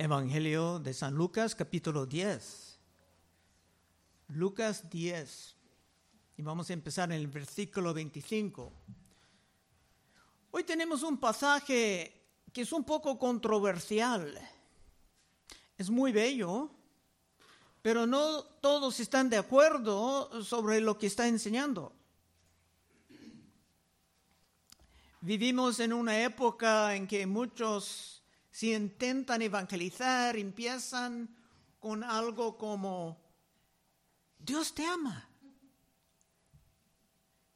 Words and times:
Evangelio 0.00 0.78
de 0.78 0.94
San 0.94 1.16
Lucas 1.16 1.56
capítulo 1.56 2.06
10. 2.06 2.78
Lucas 4.28 4.88
10. 4.88 5.56
Y 6.36 6.42
vamos 6.42 6.70
a 6.70 6.72
empezar 6.72 7.10
en 7.10 7.18
el 7.18 7.26
versículo 7.26 7.92
25. 7.92 8.72
Hoy 10.52 10.62
tenemos 10.62 11.02
un 11.02 11.18
pasaje 11.18 12.12
que 12.52 12.60
es 12.60 12.72
un 12.72 12.84
poco 12.84 13.18
controversial. 13.18 14.38
Es 15.76 15.90
muy 15.90 16.12
bello, 16.12 16.70
pero 17.82 18.06
no 18.06 18.44
todos 18.44 19.00
están 19.00 19.28
de 19.28 19.38
acuerdo 19.38 20.44
sobre 20.44 20.80
lo 20.80 20.96
que 20.96 21.08
está 21.08 21.26
enseñando. 21.26 21.92
Vivimos 25.22 25.80
en 25.80 25.92
una 25.92 26.22
época 26.22 26.94
en 26.94 27.08
que 27.08 27.26
muchos 27.26 28.17
si 28.58 28.74
intentan 28.74 29.40
evangelizar, 29.40 30.36
empiezan 30.36 31.32
con 31.78 32.02
algo 32.02 32.58
como, 32.58 33.16
Dios 34.36 34.74
te 34.74 34.84
ama. 34.84 35.28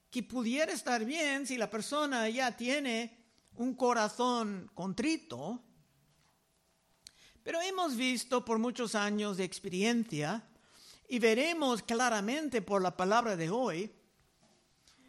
Que 0.09 0.23
pudiera 0.23 0.73
estar 0.73 1.05
bien 1.05 1.45
si 1.45 1.57
la 1.57 1.69
persona 1.69 2.29
ya 2.29 2.57
tiene 2.57 3.19
un 3.57 3.75
corazón 3.75 4.71
contrito, 4.75 5.61
pero 7.43 7.61
hemos 7.61 7.97
visto 7.97 8.45
por 8.45 8.61
muchos 8.61 8.95
años 8.95 9.39
de 9.39 9.43
experiencia 9.43 10.49
y 11.09 11.19
veremos 11.19 11.83
claramente 11.83 12.63
por 12.63 12.81
la 12.81 12.97
palabra 12.97 13.35
de 13.35 13.51
hoy 13.51 13.93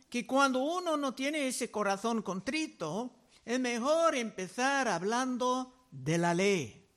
que 0.09 0.25
cuando 0.25 0.57
uno 0.57 0.97
no 0.97 1.13
tiene 1.13 1.47
ese 1.47 1.69
corazón 1.69 2.23
contrito, 2.23 3.15
es 3.45 3.59
mejor 3.59 4.15
empezar 4.15 4.87
hablando 4.87 5.81
de 5.93 6.17
la 6.17 6.33
ley. 6.33 6.89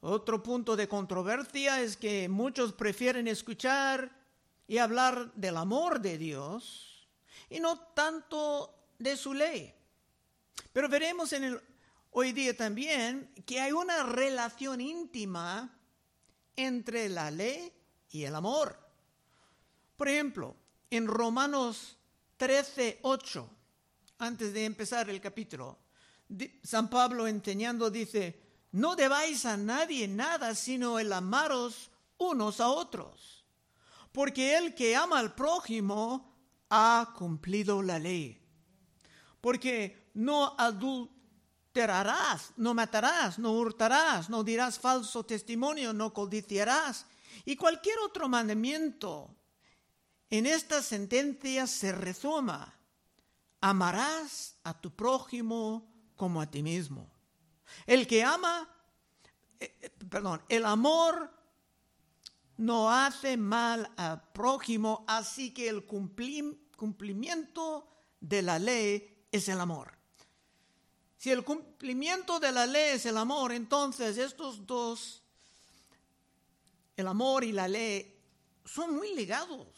Otro 0.00 0.42
punto 0.42 0.76
de 0.76 0.88
controversia 0.88 1.80
es 1.82 1.96
que 1.96 2.28
muchos 2.28 2.72
prefieren 2.72 3.28
escuchar 3.28 4.10
y 4.66 4.78
hablar 4.78 5.32
del 5.34 5.58
amor 5.58 6.00
de 6.00 6.16
Dios 6.16 7.06
y 7.50 7.60
no 7.60 7.78
tanto 7.78 8.74
de 8.98 9.16
su 9.16 9.34
ley. 9.34 9.74
Pero 10.72 10.88
veremos 10.88 11.32
en 11.32 11.44
el, 11.44 11.60
hoy 12.12 12.32
día 12.32 12.56
también 12.56 13.30
que 13.44 13.60
hay 13.60 13.72
una 13.72 14.02
relación 14.04 14.80
íntima 14.80 15.78
entre 16.54 17.08
la 17.08 17.30
ley 17.30 17.72
y 18.10 18.24
el 18.24 18.34
amor. 18.34 18.78
Por 19.96 20.08
ejemplo, 20.08 20.56
en 20.88 21.06
Romanos 21.06 21.98
13, 22.38 23.00
8, 23.02 23.50
antes 24.18 24.52
de 24.54 24.64
empezar 24.64 25.10
el 25.10 25.20
capítulo, 25.20 25.78
San 26.62 26.88
Pablo 26.90 27.26
enseñando 27.26 27.90
dice, 27.90 28.42
no 28.72 28.96
debáis 28.96 29.44
a 29.46 29.56
nadie 29.56 30.08
nada 30.08 30.54
sino 30.54 30.98
el 30.98 31.12
amaros 31.12 31.90
unos 32.18 32.60
a 32.60 32.68
otros, 32.68 33.44
porque 34.12 34.56
el 34.56 34.74
que 34.74 34.96
ama 34.96 35.18
al 35.18 35.34
prójimo 35.34 36.34
ha 36.70 37.14
cumplido 37.16 37.82
la 37.82 37.98
ley. 37.98 38.42
Porque 39.40 40.10
no 40.14 40.54
adulterarás, 40.58 42.52
no 42.56 42.74
matarás, 42.74 43.38
no 43.38 43.52
hurtarás, 43.52 44.28
no 44.28 44.42
dirás 44.42 44.78
falso 44.78 45.24
testimonio, 45.24 45.92
no 45.92 46.12
codiciarás. 46.12 47.06
Y 47.44 47.54
cualquier 47.54 47.98
otro 48.00 48.28
mandamiento 48.28 49.36
en 50.30 50.46
esta 50.46 50.82
sentencia 50.82 51.66
se 51.66 51.92
resuma, 51.92 52.74
amarás 53.60 54.56
a 54.64 54.80
tu 54.80 54.90
prójimo 54.90 55.95
como 56.16 56.40
a 56.40 56.50
ti 56.50 56.62
mismo. 56.62 57.10
El 57.86 58.06
que 58.06 58.24
ama, 58.24 58.68
eh, 59.60 59.76
eh, 59.80 59.90
perdón, 60.08 60.42
el 60.48 60.64
amor 60.64 61.30
no 62.56 62.90
hace 62.90 63.36
mal 63.36 63.92
al 63.96 64.22
prójimo, 64.32 65.04
así 65.06 65.52
que 65.52 65.68
el 65.68 65.84
cumplimiento 65.84 67.88
de 68.20 68.42
la 68.42 68.58
ley 68.58 69.26
es 69.30 69.48
el 69.48 69.60
amor. 69.60 69.92
Si 71.16 71.30
el 71.30 71.44
cumplimiento 71.44 72.40
de 72.40 72.52
la 72.52 72.66
ley 72.66 72.94
es 72.94 73.06
el 73.06 73.16
amor, 73.16 73.52
entonces 73.52 74.16
estos 74.16 74.66
dos, 74.66 75.22
el 76.96 77.06
amor 77.06 77.44
y 77.44 77.52
la 77.52 77.68
ley, 77.68 78.14
son 78.64 78.96
muy 78.96 79.14
ligados 79.14 79.68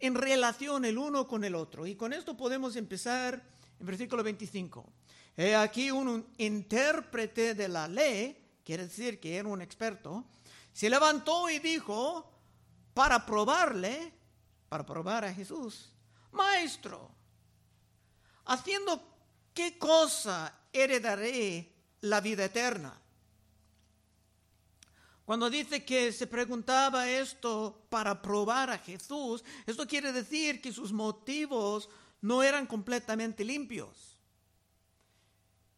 en 0.00 0.14
relación 0.14 0.84
el 0.84 0.98
uno 0.98 1.28
con 1.28 1.44
el 1.44 1.54
otro. 1.54 1.86
Y 1.86 1.94
con 1.94 2.12
esto 2.12 2.36
podemos 2.36 2.76
empezar 2.76 3.42
en 3.78 3.86
versículo 3.86 4.22
25. 4.22 4.92
He 5.36 5.56
aquí 5.56 5.90
un 5.90 6.26
intérprete 6.38 7.54
de 7.54 7.68
la 7.68 7.88
ley, 7.88 8.60
quiere 8.64 8.84
decir 8.84 9.18
que 9.18 9.36
era 9.36 9.48
un 9.48 9.62
experto, 9.62 10.24
se 10.72 10.90
levantó 10.90 11.48
y 11.48 11.58
dijo, 11.58 12.30
para 12.94 13.24
probarle, 13.24 14.12
para 14.68 14.84
probar 14.84 15.24
a 15.24 15.32
Jesús, 15.32 15.90
Maestro, 16.32 17.10
haciendo 18.44 19.02
qué 19.54 19.78
cosa 19.78 20.54
heredaré 20.72 21.72
la 22.00 22.20
vida 22.20 22.44
eterna. 22.44 22.98
Cuando 25.24 25.48
dice 25.48 25.84
que 25.84 26.12
se 26.12 26.26
preguntaba 26.26 27.08
esto 27.08 27.86
para 27.88 28.20
probar 28.20 28.70
a 28.70 28.78
Jesús, 28.78 29.44
esto 29.66 29.86
quiere 29.86 30.12
decir 30.12 30.60
que 30.60 30.72
sus 30.72 30.92
motivos 30.92 31.88
no 32.20 32.42
eran 32.42 32.66
completamente 32.66 33.44
limpios. 33.44 34.11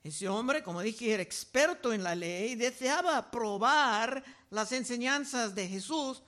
Ese 0.05 0.29
hombre, 0.29 0.63
como 0.63 0.83
dije, 0.83 1.15
era 1.15 1.23
experto 1.23 1.91
en 1.95 2.03
la 2.03 2.15
ley, 2.15 2.57
deseaba 2.57 3.31
probar 3.31 4.23
las 4.51 4.71
enseñanzas 4.73 5.55
de 5.55 5.67
Jesús 5.67 6.23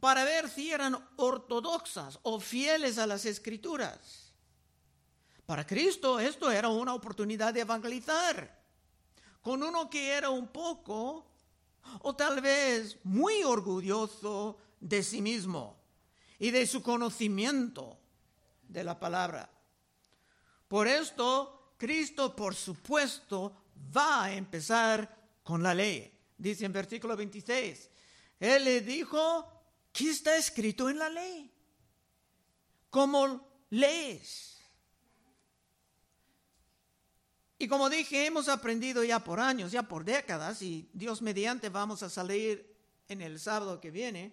para 0.00 0.24
ver 0.24 0.50
si 0.50 0.72
eran 0.72 0.98
ortodoxas 1.14 2.18
o 2.24 2.40
fieles 2.40 2.98
a 2.98 3.06
las 3.06 3.26
escrituras. 3.26 4.32
Para 5.46 5.64
Cristo 5.64 6.18
esto 6.18 6.50
era 6.50 6.68
una 6.68 6.94
oportunidad 6.94 7.54
de 7.54 7.60
evangelizar 7.60 8.60
con 9.40 9.62
uno 9.62 9.88
que 9.88 10.10
era 10.10 10.30
un 10.30 10.48
poco 10.48 11.26
o 12.00 12.16
tal 12.16 12.40
vez 12.40 12.98
muy 13.04 13.44
orgulloso 13.44 14.58
de 14.80 15.02
sí 15.04 15.22
mismo 15.22 15.76
y 16.40 16.50
de 16.50 16.66
su 16.66 16.82
conocimiento 16.82 17.98
de 18.68 18.82
la 18.82 18.98
palabra. 18.98 19.48
Por 20.66 20.88
esto 20.88 21.63
Cristo, 21.84 22.34
por 22.34 22.54
supuesto, 22.54 23.54
va 23.94 24.24
a 24.24 24.34
empezar 24.34 25.38
con 25.42 25.62
la 25.62 25.74
ley. 25.74 26.10
Dice 26.38 26.64
en 26.64 26.72
versículo 26.72 27.14
26, 27.14 27.90
Él 28.40 28.64
le 28.64 28.80
dijo, 28.80 29.46
¿qué 29.92 30.08
está 30.08 30.34
escrito 30.34 30.88
en 30.88 30.98
la 30.98 31.10
ley? 31.10 31.52
¿Cómo 32.88 33.46
lees? 33.68 34.58
Y 37.58 37.68
como 37.68 37.90
dije, 37.90 38.24
hemos 38.24 38.48
aprendido 38.48 39.04
ya 39.04 39.18
por 39.18 39.38
años, 39.38 39.70
ya 39.70 39.82
por 39.82 40.06
décadas, 40.06 40.62
y 40.62 40.88
Dios 40.94 41.20
mediante 41.20 41.68
vamos 41.68 42.02
a 42.02 42.08
salir 42.08 42.78
en 43.08 43.20
el 43.20 43.38
sábado 43.38 43.78
que 43.78 43.90
viene 43.90 44.32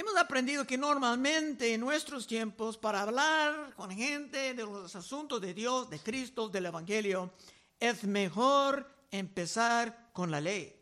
Hemos 0.00 0.16
aprendido 0.16 0.66
que 0.66 0.78
normalmente 0.78 1.74
en 1.74 1.82
nuestros 1.82 2.26
tiempos, 2.26 2.78
para 2.78 3.02
hablar 3.02 3.74
con 3.76 3.90
gente 3.90 4.54
de 4.54 4.64
los 4.64 4.96
asuntos 4.96 5.42
de 5.42 5.52
Dios, 5.52 5.90
de 5.90 5.98
Cristo, 5.98 6.48
del 6.48 6.64
Evangelio, 6.64 7.30
es 7.78 8.04
mejor 8.04 8.90
empezar 9.10 10.08
con 10.14 10.30
la 10.30 10.40
ley. 10.40 10.74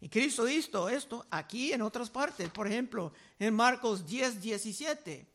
Y 0.00 0.08
Cristo 0.08 0.48
hizo 0.48 0.88
esto 0.88 1.26
aquí 1.30 1.74
en 1.74 1.82
otras 1.82 2.08
partes. 2.08 2.48
Por 2.48 2.66
ejemplo, 2.66 3.12
en 3.38 3.52
Marcos 3.52 4.06
10, 4.06 4.40
17. 4.40 5.26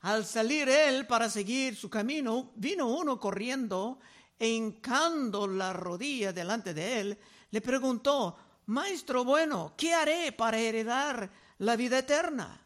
Al 0.00 0.24
salir 0.24 0.66
él 0.66 1.06
para 1.06 1.28
seguir 1.28 1.76
su 1.76 1.90
camino, 1.90 2.52
vino 2.54 2.86
uno 2.86 3.20
corriendo 3.20 4.00
e 4.38 4.48
hincando 4.48 5.46
la 5.46 5.74
rodilla 5.74 6.32
delante 6.32 6.72
de 6.72 7.00
él, 7.00 7.18
le 7.50 7.60
preguntó, 7.60 8.34
Maestro 8.64 9.24
bueno, 9.24 9.74
¿qué 9.76 9.92
haré 9.92 10.32
para 10.32 10.56
heredar 10.56 11.47
la 11.58 11.76
vida 11.76 11.98
eterna. 11.98 12.60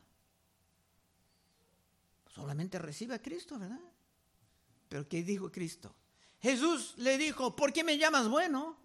Solamente 2.29 2.79
recibe 2.79 3.15
a 3.15 3.23
Cristo, 3.23 3.59
¿verdad? 3.59 3.81
Pero 4.89 5.09
¿qué 5.09 5.23
dijo 5.23 5.51
Cristo? 5.51 5.95
Jesús 6.41 6.95
le 6.97 7.19
dijo, 7.19 7.55
¿por 7.55 7.73
qué 7.73 7.85
me 7.85 7.99
llamas 7.99 8.29
bueno? 8.29 8.77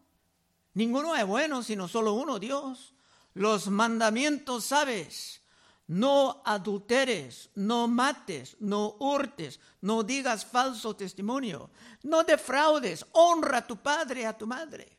Ninguno 0.74 1.16
es 1.16 1.26
bueno, 1.26 1.64
sino 1.64 1.88
solo 1.88 2.14
uno, 2.14 2.40
Dios. 2.40 2.94
Los 3.34 3.68
mandamientos 3.68 4.66
sabes. 4.66 5.42
No 5.88 6.42
adulteres, 6.46 7.50
no 7.56 7.88
mates, 7.88 8.58
no 8.60 8.98
hurtes, 9.00 9.62
no 9.80 10.04
digas 10.04 10.46
falso 10.46 10.98
testimonio, 10.98 11.72
no 12.04 12.26
defraudes, 12.26 13.06
honra 13.14 13.60
a 13.60 13.68
tu 13.68 13.78
padre 13.78 14.22
y 14.22 14.26
a 14.26 14.38
tu 14.38 14.46
madre. 14.46 14.98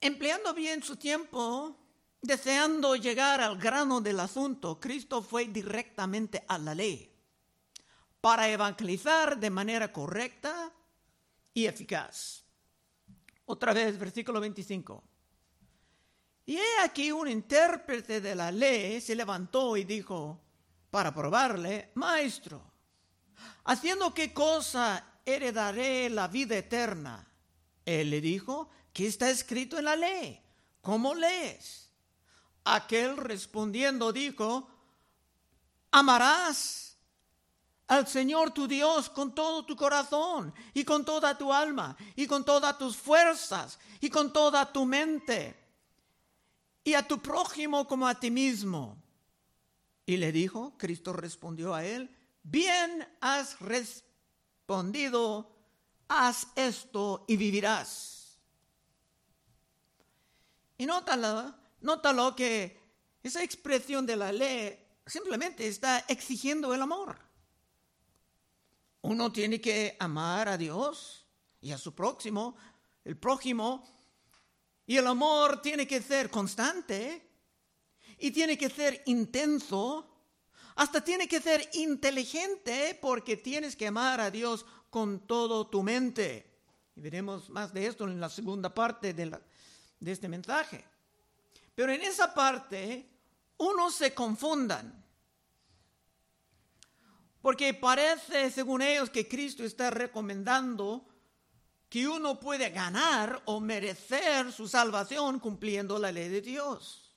Empleando 0.00 0.54
bien 0.54 0.82
su 0.82 0.96
tiempo, 0.96 1.76
Deseando 2.22 2.94
llegar 2.94 3.40
al 3.40 3.58
grano 3.58 4.00
del 4.00 4.20
asunto, 4.20 4.78
Cristo 4.78 5.22
fue 5.22 5.46
directamente 5.46 6.44
a 6.46 6.56
la 6.56 6.74
ley. 6.74 7.08
para 8.20 8.48
evangelizar 8.48 9.36
de 9.36 9.50
manera 9.50 9.92
correcta 9.92 10.72
y 11.52 11.66
eficaz. 11.66 12.44
Otra 13.46 13.72
vez, 13.72 13.98
versículo 13.98 14.40
25. 14.40 15.02
Y 16.46 16.56
he 16.56 16.78
aquí 16.84 17.10
un 17.10 17.28
intérprete 17.28 18.20
de 18.20 18.36
la 18.36 18.52
ley 18.52 19.00
se 19.00 19.16
levantó 19.16 19.76
y 19.76 19.82
dijo, 19.82 20.40
para 20.88 21.12
probarle, 21.12 21.90
Maestro, 21.94 22.62
¿haciendo 23.64 24.14
qué 24.14 24.32
cosa 24.32 25.18
heredaré 25.24 26.08
la 26.08 26.28
vida 26.28 26.56
eterna? 26.56 27.28
Él 27.84 28.10
le 28.10 28.20
dijo, 28.20 28.70
¿qué 28.92 29.08
está 29.08 29.30
escrito 29.30 29.78
en 29.78 29.86
la 29.86 29.96
ley? 29.96 30.40
¿Cómo 30.80 31.12
lees? 31.12 31.91
Aquel 32.64 33.16
respondiendo 33.16 34.12
dijo, 34.12 34.68
amarás 35.90 36.96
al 37.88 38.06
Señor 38.06 38.52
tu 38.52 38.66
Dios 38.66 39.10
con 39.10 39.34
todo 39.34 39.64
tu 39.66 39.76
corazón 39.76 40.54
y 40.72 40.84
con 40.84 41.04
toda 41.04 41.36
tu 41.36 41.52
alma 41.52 41.96
y 42.16 42.26
con 42.26 42.44
todas 42.44 42.78
tus 42.78 42.96
fuerzas 42.96 43.78
y 44.00 44.08
con 44.08 44.32
toda 44.32 44.72
tu 44.72 44.84
mente 44.84 45.62
y 46.84 46.94
a 46.94 47.06
tu 47.06 47.20
prójimo 47.20 47.86
como 47.86 48.06
a 48.06 48.18
ti 48.18 48.30
mismo. 48.30 48.96
Y 50.06 50.16
le 50.16 50.32
dijo, 50.32 50.74
Cristo 50.78 51.12
respondió 51.12 51.74
a 51.74 51.84
él, 51.84 52.14
bien 52.42 53.06
has 53.20 53.60
respondido, 53.60 55.54
haz 56.08 56.48
esto 56.56 57.24
y 57.28 57.36
vivirás. 57.36 58.38
Y 60.78 60.86
nótalo, 60.86 61.54
nótalo 61.82 62.34
que 62.34 62.80
esa 63.22 63.42
expresión 63.42 64.06
de 64.06 64.16
la 64.16 64.32
ley 64.32 64.78
simplemente 65.06 65.66
está 65.66 66.04
exigiendo 66.08 66.72
el 66.74 66.82
amor. 66.82 67.18
Uno 69.02 69.32
tiene 69.32 69.60
que 69.60 69.96
amar 69.98 70.48
a 70.48 70.56
Dios 70.56 71.26
y 71.60 71.72
a 71.72 71.78
su 71.78 71.94
próximo, 71.94 72.56
el 73.04 73.16
prójimo, 73.16 73.84
y 74.86 74.96
el 74.96 75.06
amor 75.06 75.60
tiene 75.62 75.86
que 75.86 76.00
ser 76.00 76.30
constante 76.30 77.28
y 78.18 78.30
tiene 78.30 78.56
que 78.56 78.70
ser 78.70 79.02
intenso, 79.06 80.08
hasta 80.76 81.02
tiene 81.02 81.26
que 81.26 81.40
ser 81.40 81.68
inteligente 81.74 82.98
porque 83.00 83.36
tienes 83.36 83.74
que 83.76 83.88
amar 83.88 84.20
a 84.20 84.30
Dios 84.30 84.64
con 84.90 85.26
todo 85.26 85.66
tu 85.68 85.82
mente. 85.82 86.50
Y 86.94 87.00
veremos 87.00 87.50
más 87.50 87.72
de 87.72 87.86
esto 87.86 88.04
en 88.04 88.20
la 88.20 88.28
segunda 88.28 88.72
parte 88.72 89.14
de, 89.14 89.40
de 89.98 90.12
este 90.12 90.28
mensaje. 90.28 90.91
Pero 91.74 91.92
en 91.92 92.02
esa 92.02 92.34
parte, 92.34 93.08
unos 93.58 93.94
se 93.94 94.14
confundan. 94.14 95.02
Porque 97.40 97.74
parece, 97.74 98.50
según 98.50 98.82
ellos, 98.82 99.10
que 99.10 99.26
Cristo 99.26 99.64
está 99.64 99.90
recomendando 99.90 101.08
que 101.88 102.08
uno 102.08 102.40
puede 102.40 102.70
ganar 102.70 103.42
o 103.44 103.60
merecer 103.60 104.50
su 104.52 104.66
salvación 104.66 105.38
cumpliendo 105.40 105.98
la 105.98 106.10
ley 106.10 106.28
de 106.28 106.40
Dios. 106.40 107.14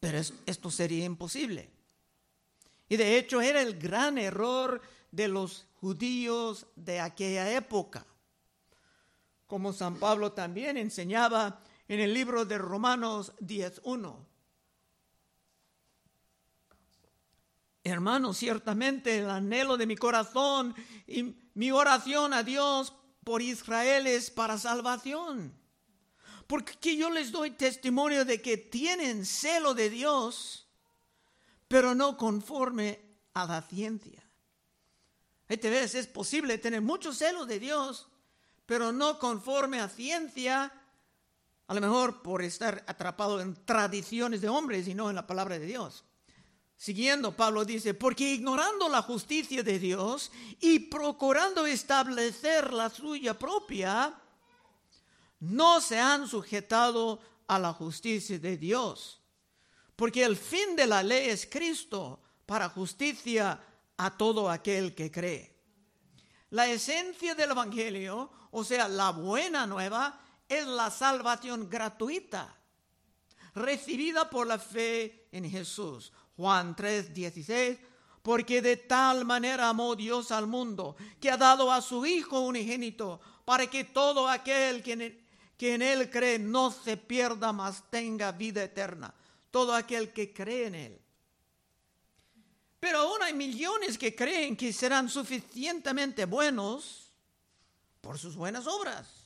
Pero 0.00 0.18
esto 0.46 0.70
sería 0.70 1.04
imposible. 1.04 1.70
Y 2.88 2.96
de 2.96 3.18
hecho 3.18 3.40
era 3.40 3.60
el 3.60 3.78
gran 3.78 4.18
error 4.18 4.80
de 5.10 5.28
los 5.28 5.66
judíos 5.80 6.66
de 6.74 7.00
aquella 7.00 7.52
época. 7.52 8.06
Como 9.46 9.72
San 9.72 9.96
Pablo 9.96 10.32
también 10.32 10.76
enseñaba 10.76 11.62
en 11.92 12.00
el 12.00 12.14
libro 12.14 12.46
de 12.46 12.56
Romanos 12.56 13.34
10.1. 13.40 14.16
Hermanos, 17.84 18.38
ciertamente 18.38 19.18
el 19.18 19.28
anhelo 19.28 19.76
de 19.76 19.84
mi 19.84 19.96
corazón 19.96 20.74
y 21.06 21.36
mi 21.52 21.70
oración 21.70 22.32
a 22.32 22.44
Dios 22.44 22.94
por 23.24 23.42
Israel 23.42 24.06
es 24.06 24.30
para 24.30 24.56
salvación. 24.56 25.54
Porque 26.46 26.96
yo 26.96 27.10
les 27.10 27.30
doy 27.30 27.50
testimonio 27.50 28.24
de 28.24 28.40
que 28.40 28.56
tienen 28.56 29.26
celo 29.26 29.74
de 29.74 29.90
Dios, 29.90 30.66
pero 31.68 31.94
no 31.94 32.16
conforme 32.16 33.00
a 33.34 33.44
la 33.44 33.60
ciencia. 33.60 34.26
Este 35.46 35.68
vez 35.68 35.94
es 35.94 36.06
posible 36.06 36.56
tener 36.56 36.80
mucho 36.80 37.12
celo 37.12 37.44
de 37.44 37.60
Dios, 37.60 38.08
pero 38.64 38.92
no 38.92 39.18
conforme 39.18 39.78
a 39.78 39.90
ciencia, 39.90 40.72
a 41.72 41.74
lo 41.74 41.80
mejor 41.80 42.20
por 42.20 42.42
estar 42.42 42.84
atrapado 42.86 43.40
en 43.40 43.54
tradiciones 43.64 44.42
de 44.42 44.48
hombres 44.50 44.86
y 44.88 44.94
no 44.94 45.08
en 45.08 45.16
la 45.16 45.26
palabra 45.26 45.58
de 45.58 45.64
Dios. 45.64 46.04
Siguiendo, 46.76 47.34
Pablo 47.34 47.64
dice, 47.64 47.94
porque 47.94 48.34
ignorando 48.34 48.90
la 48.90 49.00
justicia 49.00 49.62
de 49.62 49.78
Dios 49.78 50.30
y 50.60 50.80
procurando 50.80 51.64
establecer 51.64 52.74
la 52.74 52.90
suya 52.90 53.38
propia, 53.38 54.14
no 55.40 55.80
se 55.80 55.98
han 55.98 56.28
sujetado 56.28 57.20
a 57.46 57.58
la 57.58 57.72
justicia 57.72 58.38
de 58.38 58.58
Dios. 58.58 59.22
Porque 59.96 60.24
el 60.24 60.36
fin 60.36 60.76
de 60.76 60.86
la 60.86 61.02
ley 61.02 61.30
es 61.30 61.46
Cristo 61.46 62.20
para 62.44 62.68
justicia 62.68 63.58
a 63.96 64.10
todo 64.18 64.50
aquel 64.50 64.94
que 64.94 65.10
cree. 65.10 65.56
La 66.50 66.66
esencia 66.66 67.34
del 67.34 67.52
Evangelio, 67.52 68.30
o 68.50 68.62
sea, 68.62 68.88
la 68.88 69.08
buena 69.08 69.66
nueva, 69.66 70.18
es 70.58 70.66
la 70.66 70.90
salvación 70.90 71.68
gratuita, 71.68 72.54
recibida 73.54 74.28
por 74.28 74.46
la 74.46 74.58
fe 74.58 75.28
en 75.32 75.48
Jesús. 75.50 76.12
Juan 76.36 76.74
3, 76.74 77.14
16, 77.14 77.78
porque 78.22 78.62
de 78.62 78.76
tal 78.76 79.24
manera 79.24 79.68
amó 79.68 79.94
Dios 79.96 80.30
al 80.30 80.46
mundo, 80.46 80.96
que 81.20 81.30
ha 81.30 81.36
dado 81.36 81.70
a 81.70 81.80
su 81.80 82.04
Hijo 82.06 82.40
unigénito, 82.40 83.20
para 83.44 83.66
que 83.66 83.84
todo 83.84 84.28
aquel 84.28 84.82
que 84.82 84.92
en, 84.92 85.26
que 85.56 85.74
en 85.74 85.82
Él 85.82 86.10
cree 86.10 86.38
no 86.38 86.70
se 86.70 86.96
pierda, 86.96 87.52
mas 87.52 87.84
tenga 87.90 88.32
vida 88.32 88.62
eterna. 88.62 89.14
Todo 89.50 89.74
aquel 89.74 90.12
que 90.12 90.32
cree 90.32 90.66
en 90.66 90.74
Él. 90.74 91.00
Pero 92.80 92.98
aún 92.98 93.22
hay 93.22 93.34
millones 93.34 93.96
que 93.96 94.14
creen 94.14 94.56
que 94.56 94.72
serán 94.72 95.08
suficientemente 95.08 96.24
buenos 96.24 97.12
por 98.00 98.18
sus 98.18 98.34
buenas 98.34 98.66
obras. 98.66 99.21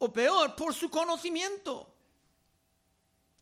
O 0.00 0.12
peor, 0.12 0.56
por 0.56 0.74
su 0.74 0.90
conocimiento. 0.90 1.94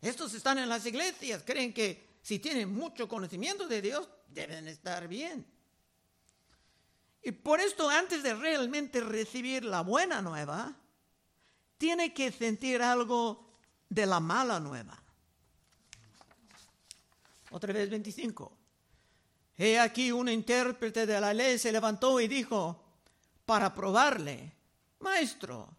Estos 0.01 0.33
están 0.33 0.57
en 0.59 0.69
las 0.69 0.85
iglesias, 0.85 1.43
creen 1.45 1.73
que 1.73 2.19
si 2.21 2.39
tienen 2.39 2.73
mucho 2.73 3.07
conocimiento 3.07 3.67
de 3.67 3.81
Dios, 3.81 4.07
deben 4.27 4.67
estar 4.67 5.07
bien. 5.07 5.45
Y 7.21 7.31
por 7.31 7.59
esto, 7.59 7.89
antes 7.89 8.23
de 8.23 8.33
realmente 8.33 9.01
recibir 9.01 9.65
la 9.65 9.81
buena 9.81 10.21
nueva, 10.21 10.75
tiene 11.77 12.13
que 12.13 12.31
sentir 12.31 12.81
algo 12.81 13.45
de 13.89 14.05
la 14.05 14.19
mala 14.19 14.59
nueva. 14.59 15.01
Otra 17.51 17.73
vez 17.73 17.89
25. 17.89 18.51
He 19.57 19.79
aquí 19.79 20.11
un 20.11 20.29
intérprete 20.29 21.05
de 21.05 21.19
la 21.19 21.33
ley 21.33 21.57
se 21.57 21.71
levantó 21.71 22.19
y 22.19 22.27
dijo, 22.27 22.83
para 23.45 23.73
probarle, 23.73 24.53
Maestro, 24.99 25.78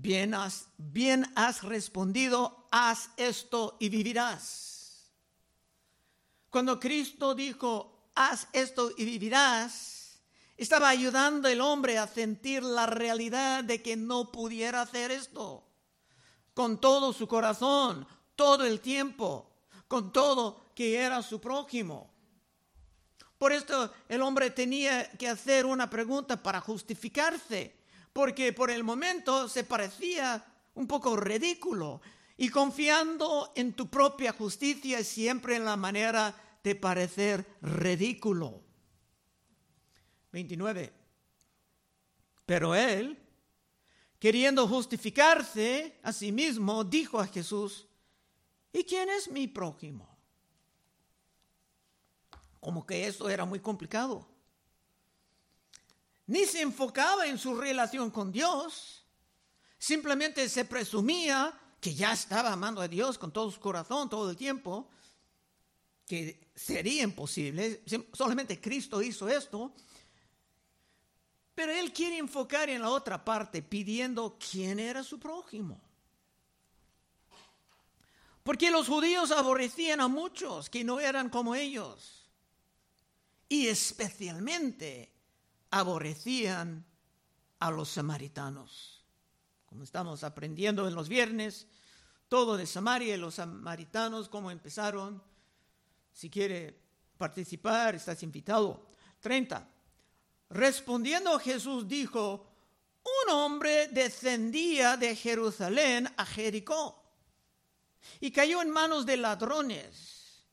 bien 0.00 0.34
has, 0.34 0.68
bien 0.76 1.26
has 1.34 1.62
respondido, 1.62 2.66
haz 2.70 3.10
esto 3.16 3.76
y 3.78 3.88
vivirás. 3.88 5.12
Cuando 6.50 6.78
Cristo 6.78 7.34
dijo, 7.34 8.10
haz 8.14 8.48
esto 8.52 8.90
y 8.96 9.04
vivirás, 9.04 10.20
estaba 10.56 10.88
ayudando 10.88 11.48
al 11.48 11.60
hombre 11.60 11.98
a 11.98 12.06
sentir 12.06 12.62
la 12.62 12.86
realidad 12.86 13.64
de 13.64 13.82
que 13.82 13.96
no 13.96 14.30
pudiera 14.30 14.82
hacer 14.82 15.10
esto 15.10 15.64
con 16.54 16.80
todo 16.80 17.12
su 17.12 17.26
corazón, 17.26 18.06
todo 18.36 18.64
el 18.64 18.80
tiempo, 18.80 19.50
con 19.88 20.12
todo 20.12 20.64
que 20.74 20.96
era 20.96 21.22
su 21.22 21.40
prójimo. 21.40 22.12
Por 23.38 23.52
esto 23.52 23.92
el 24.08 24.22
hombre 24.22 24.50
tenía 24.50 25.10
que 25.10 25.28
hacer 25.28 25.66
una 25.66 25.90
pregunta 25.90 26.40
para 26.40 26.60
justificarse 26.60 27.83
porque 28.14 28.52
por 28.52 28.70
el 28.70 28.84
momento 28.84 29.48
se 29.48 29.64
parecía 29.64 30.42
un 30.74 30.86
poco 30.86 31.16
ridículo 31.16 32.00
y 32.36 32.48
confiando 32.48 33.52
en 33.56 33.74
tu 33.74 33.88
propia 33.88 34.32
justicia 34.32 35.02
siempre 35.02 35.56
en 35.56 35.64
la 35.64 35.76
manera 35.76 36.32
de 36.62 36.76
parecer 36.76 37.44
ridículo. 37.60 38.62
29. 40.30 40.92
Pero 42.46 42.74
él, 42.76 43.18
queriendo 44.20 44.68
justificarse 44.68 45.98
a 46.04 46.12
sí 46.12 46.30
mismo, 46.30 46.84
dijo 46.84 47.18
a 47.18 47.26
Jesús, 47.26 47.88
¿y 48.72 48.84
quién 48.84 49.10
es 49.10 49.28
mi 49.28 49.48
prójimo? 49.48 50.08
Como 52.60 52.86
que 52.86 53.08
eso 53.08 53.28
era 53.28 53.44
muy 53.44 53.58
complicado. 53.58 54.33
Ni 56.26 56.46
se 56.46 56.62
enfocaba 56.62 57.26
en 57.26 57.38
su 57.38 57.54
relación 57.54 58.10
con 58.10 58.32
Dios, 58.32 59.04
simplemente 59.78 60.48
se 60.48 60.64
presumía 60.64 61.52
que 61.80 61.94
ya 61.94 62.12
estaba 62.12 62.52
amando 62.52 62.80
a 62.80 62.88
Dios 62.88 63.18
con 63.18 63.30
todo 63.32 63.50
su 63.50 63.60
corazón 63.60 64.08
todo 64.08 64.30
el 64.30 64.36
tiempo, 64.36 64.88
que 66.06 66.50
sería 66.54 67.02
imposible, 67.02 67.82
solamente 68.12 68.60
Cristo 68.60 69.02
hizo 69.02 69.28
esto, 69.28 69.74
pero 71.54 71.72
él 71.72 71.92
quiere 71.92 72.18
enfocar 72.18 72.68
en 72.68 72.80
la 72.80 72.90
otra 72.90 73.24
parte 73.24 73.62
pidiendo 73.62 74.38
quién 74.38 74.80
era 74.80 75.02
su 75.04 75.20
prójimo. 75.20 75.80
Porque 78.42 78.70
los 78.70 78.88
judíos 78.88 79.30
aborrecían 79.30 80.00
a 80.00 80.08
muchos 80.08 80.68
que 80.68 80.84
no 80.84 81.00
eran 81.00 81.30
como 81.30 81.54
ellos. 81.54 82.28
Y 83.48 83.68
especialmente 83.68 85.13
aborrecían 85.74 86.86
a 87.58 87.70
los 87.72 87.88
samaritanos. 87.88 89.04
Como 89.66 89.82
estamos 89.82 90.22
aprendiendo 90.22 90.86
en 90.86 90.94
los 90.94 91.08
viernes, 91.08 91.66
todo 92.28 92.56
de 92.56 92.64
Samaria 92.64 93.16
y 93.16 93.18
los 93.18 93.34
samaritanos, 93.34 94.28
cómo 94.28 94.52
empezaron. 94.52 95.20
Si 96.12 96.30
quiere 96.30 96.80
participar, 97.18 97.96
estás 97.96 98.22
invitado. 98.22 98.86
30. 99.18 99.68
Respondiendo 100.50 101.40
Jesús 101.40 101.88
dijo, 101.88 102.46
un 103.26 103.32
hombre 103.32 103.88
descendía 103.88 104.96
de 104.96 105.16
Jerusalén 105.16 106.08
a 106.16 106.24
Jericó 106.24 107.02
y 108.20 108.30
cayó 108.30 108.62
en 108.62 108.70
manos 108.70 109.06
de 109.06 109.16
ladrones, 109.16 110.44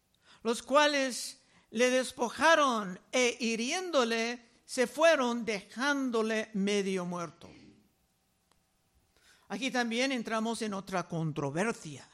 los 0.42 0.64
cuales 0.64 1.40
le 1.70 1.92
despojaron 1.92 3.00
e 3.12 3.38
hiriéndole 3.40 4.51
se 4.72 4.88
fueron 4.88 5.44
dejándole 5.44 6.50
medio 6.54 7.04
muerto. 7.04 7.50
Aquí 9.50 9.70
también 9.70 10.14
entramos 10.14 10.62
en 10.62 10.74
otra 10.74 11.10
controversia. 11.10 12.08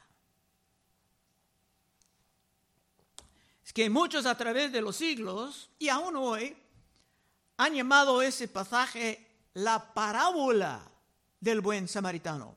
Es 3.64 3.72
que 3.72 3.88
muchos 3.88 4.26
a 4.26 4.36
través 4.36 4.72
de 4.72 4.80
los 4.80 4.96
siglos 4.96 5.70
y 5.78 5.88
aún 5.88 6.16
hoy 6.16 6.56
han 7.58 7.74
llamado 7.74 8.22
ese 8.22 8.48
pasaje 8.48 9.24
la 9.54 9.94
parábola 9.94 10.82
del 11.38 11.60
buen 11.60 11.86
samaritano. 11.86 12.56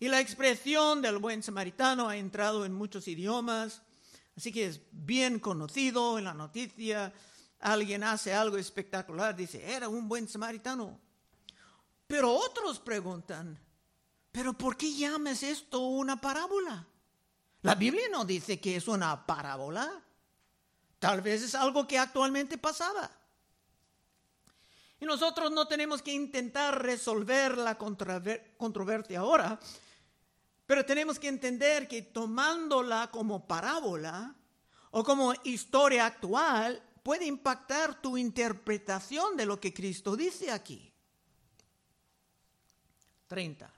Y 0.00 0.08
la 0.08 0.18
expresión 0.18 1.00
del 1.00 1.18
buen 1.18 1.44
samaritano 1.44 2.08
ha 2.08 2.16
entrado 2.16 2.64
en 2.64 2.72
muchos 2.72 3.06
idiomas, 3.06 3.82
así 4.36 4.52
que 4.52 4.66
es 4.66 4.80
bien 4.90 5.38
conocido 5.38 6.18
en 6.18 6.24
la 6.24 6.34
noticia. 6.34 7.12
Alguien 7.62 8.02
hace 8.02 8.34
algo 8.34 8.58
espectacular, 8.58 9.36
dice, 9.36 9.72
era 9.72 9.88
un 9.88 10.08
buen 10.08 10.28
samaritano. 10.28 11.00
Pero 12.08 12.34
otros 12.34 12.80
preguntan, 12.80 13.56
¿pero 14.32 14.52
por 14.52 14.76
qué 14.76 14.92
llamas 14.92 15.44
esto 15.44 15.78
una 15.78 16.20
parábola? 16.20 16.84
La 17.62 17.76
Biblia 17.76 18.08
no 18.10 18.24
dice 18.24 18.60
que 18.60 18.74
es 18.74 18.88
una 18.88 19.24
parábola. 19.24 19.88
Tal 20.98 21.20
vez 21.20 21.42
es 21.42 21.54
algo 21.54 21.86
que 21.86 21.98
actualmente 21.98 22.58
pasaba. 22.58 23.08
Y 24.98 25.04
nosotros 25.04 25.52
no 25.52 25.68
tenemos 25.68 26.02
que 26.02 26.12
intentar 26.12 26.82
resolver 26.82 27.56
la 27.56 27.78
controversia 27.78 29.20
ahora, 29.20 29.58
pero 30.66 30.84
tenemos 30.84 31.20
que 31.20 31.28
entender 31.28 31.86
que 31.86 32.02
tomándola 32.02 33.08
como 33.12 33.46
parábola 33.46 34.34
o 34.90 35.04
como 35.04 35.32
historia 35.44 36.06
actual 36.06 36.82
puede 37.02 37.26
impactar 37.26 38.00
tu 38.00 38.16
interpretación 38.16 39.36
de 39.36 39.46
lo 39.46 39.60
que 39.60 39.72
Cristo 39.72 40.16
dice 40.16 40.50
aquí. 40.50 40.92
30. 43.28 43.72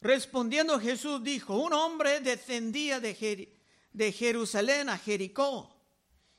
Respondiendo 0.00 0.80
Jesús 0.80 1.22
dijo, 1.22 1.56
un 1.56 1.72
hombre 1.72 2.20
descendía 2.20 2.98
de, 2.98 3.56
de 3.92 4.12
Jerusalén 4.12 4.88
a 4.88 4.98
Jericó 4.98 5.76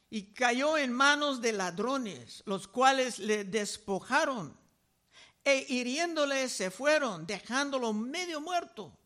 y 0.10 0.34
cayó 0.34 0.78
en 0.78 0.92
manos 0.92 1.42
de 1.42 1.54
ladrones, 1.54 2.44
los 2.46 2.68
cuales 2.68 3.20
le 3.20 3.46
despojaron 3.46 4.56
e 5.44 5.66
hiriéndole 5.70 6.48
se 6.50 6.72
fueron, 6.72 7.26
dejándolo 7.26 7.94
medio 7.94 8.40
muerto. 8.40 8.98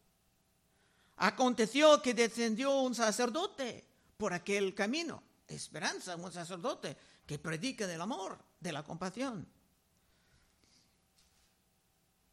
Aconteció 1.18 2.02
que 2.02 2.14
descendió 2.14 2.80
un 2.82 2.94
sacerdote 2.94 3.86
por 4.18 4.34
aquel 4.34 4.76
camino, 4.76 5.24
esperanza, 5.56 6.16
un 6.16 6.32
sacerdote 6.32 6.98
que 7.26 7.40
predica 7.40 7.88
del 7.88 8.02
amor, 8.02 8.38
de 8.60 8.72
la 8.72 8.84
compasión 8.84 9.48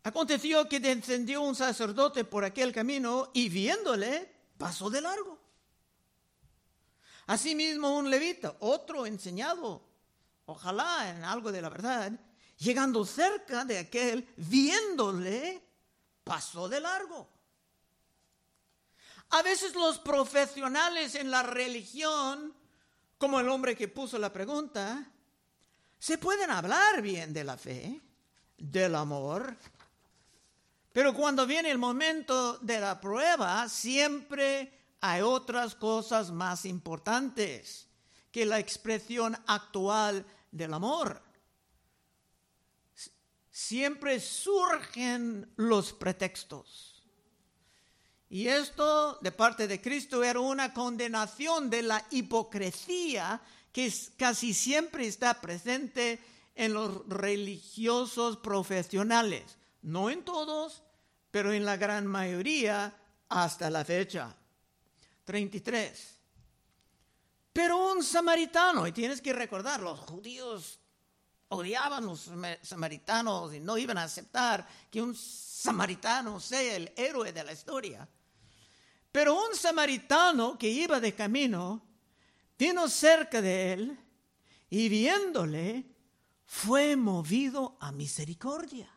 Aconteció 0.05 0.69
que 0.69 0.81
descendió 0.81 1.41
un 1.41 1.55
sacerdote 1.55 2.25
por 2.25 2.45
aquel 2.45 2.75
camino 2.75 3.31
y 3.33 3.49
viéndole 3.49 4.31
pasó 4.59 4.91
de 4.91 5.01
largo. 5.01 5.39
Asimismo 7.27 7.97
un 7.97 8.11
levita, 8.11 8.55
otro 8.61 9.07
enseñado, 9.07 9.83
ojalá 10.45 11.09
en 11.09 11.25
algo 11.25 11.51
de 11.51 11.63
la 11.63 11.71
verdad, 11.71 12.13
llegando 12.59 13.07
cerca 13.07 13.65
de 13.65 13.79
aquel, 13.79 14.29
viéndole, 14.37 15.63
pasó 16.23 16.69
de 16.69 16.81
largo. 16.81 17.27
A 19.31 19.41
veces 19.41 19.75
los 19.75 19.99
profesionales 19.99 21.15
en 21.15 21.31
la 21.31 21.43
religión, 21.43 22.55
como 23.25 23.41
el 23.41 23.49
hombre 23.49 23.75
que 23.75 23.89
puso 23.89 24.19
la 24.19 24.31
pregunta, 24.31 25.11
se 25.99 26.19
pueden 26.19 26.51
hablar 26.51 27.01
bien 27.01 27.33
de 27.33 27.43
la 27.43 27.57
fe, 27.57 27.99
del 28.59 28.95
amor, 28.95 29.57
pero 30.93 31.15
cuando 31.15 31.47
viene 31.47 31.71
el 31.71 31.79
momento 31.79 32.59
de 32.59 32.79
la 32.81 33.01
prueba, 33.01 33.67
siempre 33.71 34.71
hay 35.01 35.23
otras 35.23 35.75
cosas 35.75 36.31
más 36.33 36.67
importantes 36.67 37.89
que 38.31 38.45
la 38.45 38.59
expresión 38.59 39.35
actual 39.47 40.27
del 40.51 40.75
amor. 40.75 41.23
Siempre 43.51 44.21
surgen 44.21 45.51
los 45.57 45.95
pretextos. 45.95 46.94
Y 48.29 48.49
esto 48.49 49.19
de 49.21 49.33
parte 49.33 49.69
de 49.69 49.81
Cristo 49.81 50.25
era 50.25 50.41
una 50.41 50.73
condenación 50.73 51.71
de 51.71 51.83
la 51.83 52.05
hipocresía 52.11 53.41
que 53.73 53.93
casi 54.17 54.55
siempre 54.55 55.07
está 55.07 55.41
presente 55.41 56.21
en 56.55 56.73
los 56.73 57.07
religiosos 57.09 58.37
profesionales. 58.39 59.59
No 59.83 60.11
en 60.11 60.25
todos, 60.25 60.83
pero 61.31 61.53
en 61.53 61.65
la 61.65 61.77
gran 61.77 62.07
mayoría 62.07 62.97
hasta 63.29 63.71
la 63.71 63.85
fecha. 63.85 64.35
33. 65.25 66.15
Pero 67.53 67.93
un 67.93 68.03
samaritano, 68.03 68.87
y 68.87 68.93
tienes 68.93 69.21
que 69.21 69.33
recordar, 69.33 69.81
los 69.81 70.01
judíos 70.01 70.81
odiaban 71.55 72.07
los 72.07 72.31
samaritanos 72.63 73.55
y 73.55 73.61
no 73.61 73.79
iban 73.79 73.99
a 73.99 74.05
aceptar 74.05 74.67
que 74.91 75.01
un 75.01 75.15
samaritano 75.15 76.41
sea 76.41 76.77
el 76.77 76.93
héroe 76.97 77.33
de 77.33 77.45
la 77.45 77.53
historia. 77.53 78.09
Pero 79.11 79.35
un 79.35 79.57
samaritano 79.57 80.59
que 80.59 80.69
iba 80.69 81.01
de 81.01 81.15
camino 81.15 81.83
vino 82.59 82.89
cerca 82.89 83.41
de 83.41 83.73
él 83.73 83.99
y 84.71 84.89
viéndole 84.89 85.85
fue 86.47 86.97
movido 86.97 87.77
a 87.81 87.93
misericordia. 87.93 88.91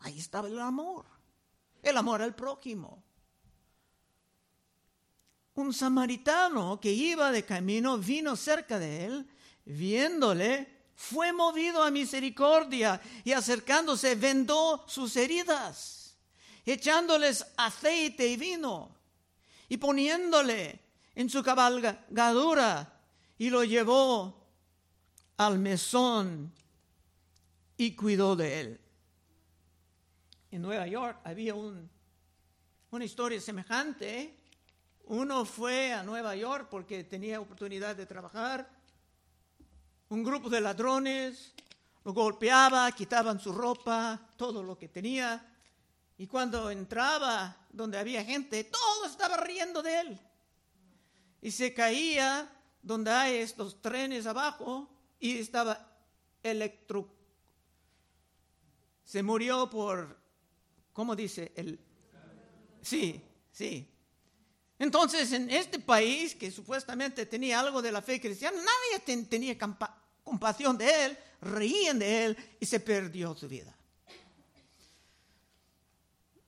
Ahí 0.00 0.18
estaba 0.18 0.48
el 0.48 0.60
amor 0.60 1.18
el 1.82 1.96
amor 1.96 2.22
al 2.22 2.34
prójimo. 2.34 3.02
Un 5.54 5.72
samaritano 5.72 6.78
que 6.80 6.92
iba 6.92 7.32
de 7.32 7.44
camino 7.44 7.98
vino 7.98 8.36
cerca 8.36 8.78
de 8.78 9.04
él, 9.04 9.28
viéndole, 9.64 10.77
fue 10.98 11.32
movido 11.32 11.82
a 11.82 11.92
misericordia 11.92 13.00
y 13.22 13.30
acercándose 13.30 14.16
vendó 14.16 14.84
sus 14.88 15.14
heridas, 15.16 16.16
echándoles 16.66 17.46
aceite 17.56 18.26
y 18.26 18.36
vino 18.36 18.90
y 19.68 19.76
poniéndole 19.76 20.80
en 21.14 21.30
su 21.30 21.42
cabalgadura 21.42 23.00
y 23.38 23.48
lo 23.48 23.62
llevó 23.62 24.44
al 25.36 25.60
mesón 25.60 26.52
y 27.76 27.94
cuidó 27.94 28.34
de 28.34 28.60
él 28.60 28.80
en 30.50 30.62
Nueva 30.62 30.86
York 30.86 31.20
había 31.24 31.54
una 31.54 33.04
historia 33.04 33.40
semejante. 33.40 34.34
Uno 35.04 35.44
fue 35.44 35.92
a 35.92 36.02
Nueva 36.02 36.34
York 36.36 36.68
porque 36.70 37.04
tenía 37.04 37.40
oportunidad 37.40 37.96
de 37.96 38.06
trabajar 38.06 38.68
un 40.10 40.24
grupo 40.24 40.48
de 40.48 40.60
ladrones, 40.60 41.52
lo 42.04 42.12
golpeaba, 42.12 42.90
quitaban 42.92 43.38
su 43.38 43.52
ropa, 43.52 44.18
todo 44.36 44.62
lo 44.62 44.78
que 44.78 44.88
tenía. 44.88 45.44
Y 46.16 46.26
cuando 46.26 46.70
entraba 46.70 47.66
donde 47.70 47.98
había 47.98 48.24
gente, 48.24 48.64
todo 48.64 49.06
estaba 49.06 49.36
riendo 49.36 49.82
de 49.82 50.00
él. 50.00 50.20
Y 51.42 51.50
se 51.50 51.74
caía 51.74 52.50
donde 52.82 53.10
hay 53.10 53.36
estos 53.36 53.80
trenes 53.82 54.26
abajo 54.26 54.88
y 55.20 55.38
estaba 55.38 55.86
electro... 56.42 57.14
Se 59.04 59.22
murió 59.22 59.70
por, 59.70 60.18
¿cómo 60.92 61.16
dice? 61.16 61.52
El... 61.56 61.78
Sí, 62.82 63.22
sí. 63.50 63.88
Entonces, 64.78 65.32
en 65.32 65.50
este 65.50 65.78
país 65.78 66.34
que 66.34 66.50
supuestamente 66.50 67.26
tenía 67.26 67.58
algo 67.58 67.82
de 67.82 67.90
la 67.90 68.00
fe 68.00 68.20
cristiana, 68.20 68.58
nadie 68.58 69.24
tenía 69.24 69.56
compasión 70.22 70.78
de 70.78 71.04
él, 71.04 71.18
reían 71.40 71.98
de 71.98 72.24
él 72.24 72.36
y 72.60 72.66
se 72.66 72.78
perdió 72.78 73.34
su 73.34 73.48
vida. 73.48 73.76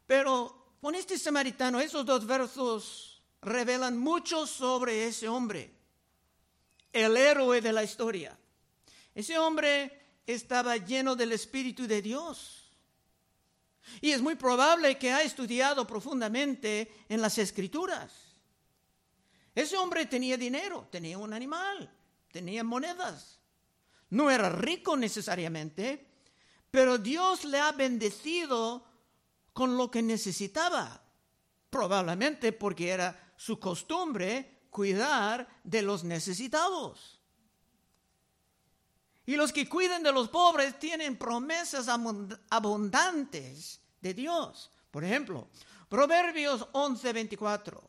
Pero 0.06 0.75
con 0.80 0.94
este 0.94 1.18
samaritano, 1.18 1.80
esos 1.80 2.06
dos 2.06 2.26
versos 2.26 3.22
revelan 3.42 3.99
mucho 3.99 4.46
sobre 4.46 5.06
ese 5.06 5.28
hombre, 5.28 5.72
el 6.92 7.16
héroe 7.16 7.60
de 7.60 7.72
la 7.72 7.82
historia. 7.82 8.37
Ese 9.14 9.38
hombre 9.38 10.20
estaba 10.26 10.76
lleno 10.76 11.16
del 11.16 11.32
Espíritu 11.32 11.87
de 11.87 12.00
Dios. 12.00 12.59
Y 14.00 14.12
es 14.12 14.23
muy 14.23 14.35
probable 14.35 14.99
que 14.99 15.12
ha 15.12 15.23
estudiado 15.23 15.87
profundamente 15.87 17.04
en 17.09 17.21
las 17.21 17.37
escrituras. 17.38 18.12
Ese 19.54 19.76
hombre 19.76 20.07
tenía 20.07 20.37
dinero, 20.37 20.88
tenía 20.90 21.19
un 21.19 21.33
animal, 21.33 21.92
tenía 22.33 22.64
monedas. 22.64 23.38
No 24.11 24.30
era 24.30 24.49
rico 24.49 24.97
necesariamente, 24.97 26.07
pero 26.71 26.99
Dios 26.99 27.45
le 27.45 27.59
ha 27.59 27.73
bendecido 27.73 28.85
con 29.52 29.76
lo 29.76 29.90
que 29.90 30.02
necesitaba, 30.02 31.02
probablemente 31.69 32.52
porque 32.52 32.88
era 32.88 33.33
su 33.37 33.59
costumbre 33.59 34.61
cuidar 34.71 35.47
de 35.64 35.83
los 35.83 36.04
necesitados. 36.04 37.21
Y 39.26 39.37
los 39.37 39.52
que 39.52 39.69
cuiden 39.69 40.02
de 40.02 40.12
los 40.12 40.28
pobres 40.28 40.78
tienen 40.78 41.16
promesas 41.16 41.87
abundantes 42.50 43.79
de 44.00 44.14
Dios. 44.14 44.71
Por 44.90 45.04
ejemplo, 45.04 45.49
Proverbios 45.88 46.66
11:24. 46.73 47.80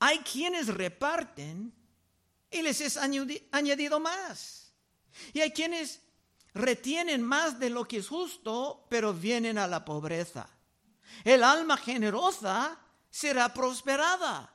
Hay 0.00 0.18
quienes 0.18 0.68
reparten 0.68 1.72
y 2.50 2.62
les 2.62 2.80
es 2.80 2.96
añadido 2.96 4.00
más. 4.00 4.72
Y 5.32 5.40
hay 5.40 5.50
quienes 5.50 6.00
retienen 6.54 7.22
más 7.22 7.58
de 7.58 7.70
lo 7.70 7.86
que 7.86 7.98
es 7.98 8.08
justo, 8.08 8.86
pero 8.88 9.14
vienen 9.14 9.58
a 9.58 9.66
la 9.66 9.84
pobreza. 9.84 10.48
El 11.24 11.42
alma 11.44 11.76
generosa 11.76 12.78
será 13.10 13.52
prosperada, 13.52 14.52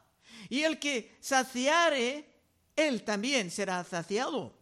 y 0.50 0.64
el 0.64 0.80
que 0.80 1.16
saciare, 1.20 2.28
él 2.76 3.04
también 3.04 3.52
será 3.52 3.84
saciado. 3.84 4.58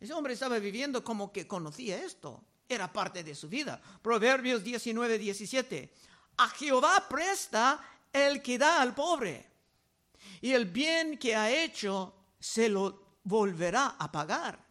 Ese 0.00 0.12
hombre 0.12 0.34
estaba 0.34 0.58
viviendo 0.58 1.02
como 1.02 1.32
que 1.32 1.46
conocía 1.46 2.02
esto, 2.02 2.42
era 2.68 2.92
parte 2.92 3.24
de 3.24 3.34
su 3.34 3.48
vida. 3.48 3.80
Proverbios 4.02 4.62
19, 4.62 5.18
17. 5.18 5.94
A 6.36 6.48
Jehová 6.50 7.06
presta 7.08 7.80
el 8.12 8.42
que 8.42 8.58
da 8.58 8.80
al 8.82 8.94
pobre, 8.94 9.46
y 10.40 10.52
el 10.52 10.66
bien 10.66 11.18
que 11.18 11.34
ha 11.34 11.50
hecho 11.50 12.14
se 12.38 12.68
lo 12.68 13.18
volverá 13.24 13.96
a 13.98 14.10
pagar. 14.10 14.64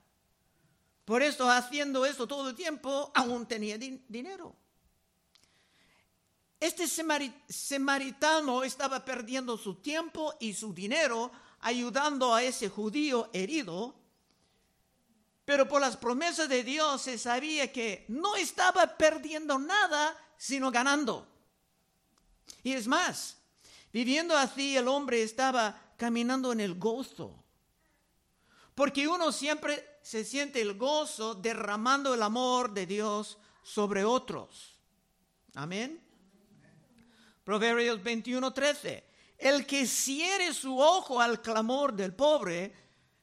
Por 1.06 1.22
eso 1.22 1.50
haciendo 1.50 2.06
esto 2.06 2.28
todo 2.28 2.50
el 2.50 2.56
tiempo, 2.56 3.12
aún 3.16 3.46
tenía 3.46 3.78
dinero. 3.78 4.56
Este 6.60 6.88
samaritano 7.48 8.64
estaba 8.64 9.06
perdiendo 9.06 9.58
su 9.58 9.76
tiempo 9.76 10.34
y 10.40 10.54
su 10.54 10.74
dinero 10.74 11.32
ayudando 11.60 12.34
a 12.34 12.44
ese 12.44 12.68
judío 12.68 13.30
herido, 13.32 13.96
pero 15.48 15.66
por 15.66 15.80
las 15.80 15.96
promesas 15.96 16.50
de 16.50 16.62
Dios 16.62 17.04
se 17.04 17.18
sabía 17.18 17.72
que 17.72 18.04
no 18.10 18.36
estaba 18.36 18.98
perdiendo 18.98 19.58
nada, 19.58 20.14
sino 20.36 20.70
ganando. 20.72 21.26
Y 22.64 22.74
es 22.74 22.86
más, 22.86 23.38
viviendo 23.94 24.38
así 24.38 24.76
el 24.76 24.90
hombre 24.90 25.24
estaba 25.24 25.94
caminando 25.96 26.52
en 26.52 26.60
el 26.60 26.76
gozo, 26.76 27.46
porque 28.76 29.08
uno 29.08 29.32
siempre 29.32 30.00
se 30.02 30.26
siente 30.26 30.60
el 30.60 30.78
gozo 30.78 31.34
derramando 31.34 32.14
el 32.14 32.24
amor 32.24 32.74
de 32.74 32.86
Dios 32.86 33.38
sobre 33.64 34.04
otros. 34.04 34.78
Amén. 35.54 36.06
Proverbios 37.46 38.04
21, 38.04 38.52
13. 38.52 39.10
El 39.38 39.66
que 39.66 39.88
ciere 39.88 40.54
su 40.54 40.78
ojo 40.78 41.22
al 41.22 41.42
clamor 41.42 41.94
del 41.94 42.14
pobre, 42.14 42.76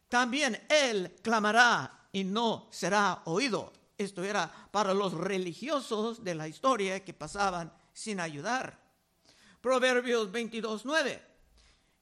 también 0.08 0.66
él 0.70 1.16
clamará 1.22 2.00
y 2.14 2.22
no 2.22 2.68
será 2.70 3.22
oído. 3.24 3.72
Esto 3.98 4.22
era 4.22 4.50
para 4.70 4.94
los 4.94 5.12
religiosos 5.14 6.22
de 6.22 6.37
la 6.37 6.46
historia 6.46 7.05
que 7.05 7.12
pasaban 7.12 7.72
sin 7.92 8.20
ayudar. 8.20 8.81
Proverbios 9.61 10.31
22, 10.31 10.85
9. 10.85 11.22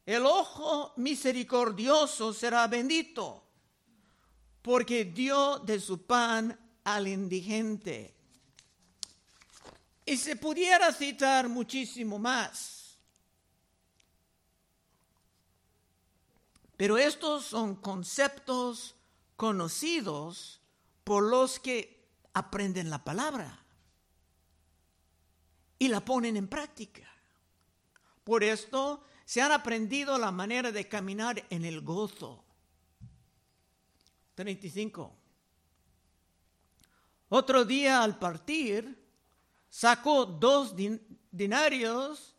El 0.04 0.26
ojo 0.26 0.92
misericordioso 0.96 2.34
será 2.34 2.66
bendito 2.66 3.42
porque 4.60 5.06
dio 5.06 5.58
de 5.60 5.80
su 5.80 6.02
pan 6.02 6.58
al 6.84 7.08
indigente. 7.08 8.14
Y 10.04 10.18
se 10.18 10.36
pudiera 10.36 10.92
citar 10.92 11.48
muchísimo 11.48 12.18
más. 12.18 12.98
Pero 16.76 16.98
estos 16.98 17.46
son 17.46 17.76
conceptos 17.76 18.94
conocidos 19.42 20.60
por 21.02 21.24
los 21.24 21.58
que 21.58 22.06
aprenden 22.32 22.90
la 22.90 23.02
palabra 23.02 23.58
y 25.80 25.88
la 25.88 26.04
ponen 26.04 26.36
en 26.36 26.46
práctica. 26.46 27.12
Por 28.22 28.44
esto 28.44 29.02
se 29.24 29.42
han 29.42 29.50
aprendido 29.50 30.16
la 30.16 30.30
manera 30.30 30.70
de 30.70 30.88
caminar 30.88 31.44
en 31.50 31.64
el 31.64 31.80
gozo 31.80 32.44
35. 34.36 35.12
Otro 37.30 37.64
día 37.64 38.00
al 38.00 38.20
partir, 38.20 38.96
sacó 39.68 40.24
dos 40.24 40.76
dinarios 41.32 42.36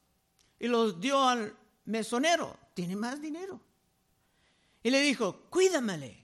y 0.57 0.69
los 0.69 1.01
dio 1.01 1.21
al 1.21 1.53
mesonero. 1.83 2.57
Tiene 2.73 2.95
más 2.95 3.21
dinero. 3.21 3.59
Y 4.81 4.89
le 4.89 5.01
dijo, 5.01 5.41
cuídamele. 5.49 6.22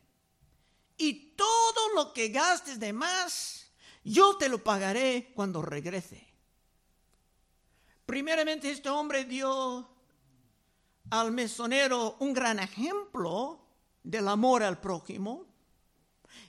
Y 1.00 1.32
todo 1.36 1.96
lo 1.96 2.14
que 2.14 2.28
gastes 2.28 2.78
de 2.78 2.92
más, 2.94 3.72
yo 4.04 4.36
te 4.36 4.50
lo 4.50 4.62
pagaré 4.62 5.32
cuando 5.34 5.62
regrese. 5.62 6.28
Primeramente 8.06 8.70
este 8.70 8.90
hombre 8.90 9.24
dio 9.24 9.90
al 11.10 11.32
mesonero 11.32 12.18
un 12.20 12.34
gran 12.34 12.60
ejemplo 12.60 13.66
del 14.04 14.28
amor 14.28 14.62
al 14.62 14.82
prójimo 14.82 15.46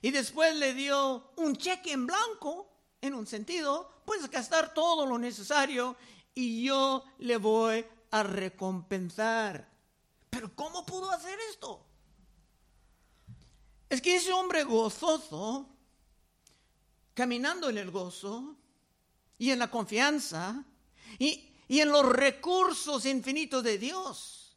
y 0.03 0.11
después 0.11 0.57
le 0.57 0.75
dio 0.75 1.33
un 1.37 1.57
cheque 1.57 1.93
en 1.93 2.07
blanco, 2.07 2.69
en 3.01 3.15
un 3.15 3.29
sentido, 3.29 4.03
puedes 4.05 4.29
gastar 4.29 4.75
todo 4.75 5.07
lo 5.07 5.17
necesario 5.17 5.97
y 6.35 6.65
yo 6.65 7.05
le 7.19 7.37
voy 7.37 7.87
a 8.11 8.25
recompensar. 8.25 9.71
Pero 10.29 10.55
¿cómo 10.57 10.85
pudo 10.85 11.11
hacer 11.13 11.39
esto? 11.51 11.87
Es 13.91 14.01
que 14.01 14.17
ese 14.17 14.33
hombre 14.33 14.63
gozoso, 14.63 15.69
caminando 17.13 17.69
en 17.69 17.77
el 17.77 17.91
gozo 17.91 18.57
y 19.37 19.51
en 19.51 19.59
la 19.59 19.71
confianza 19.71 20.65
y, 21.19 21.53
y 21.67 21.81
en 21.81 21.91
los 21.91 22.07
recursos 22.07 23.05
infinitos 23.05 23.65
de 23.65 23.79
Dios, 23.79 24.57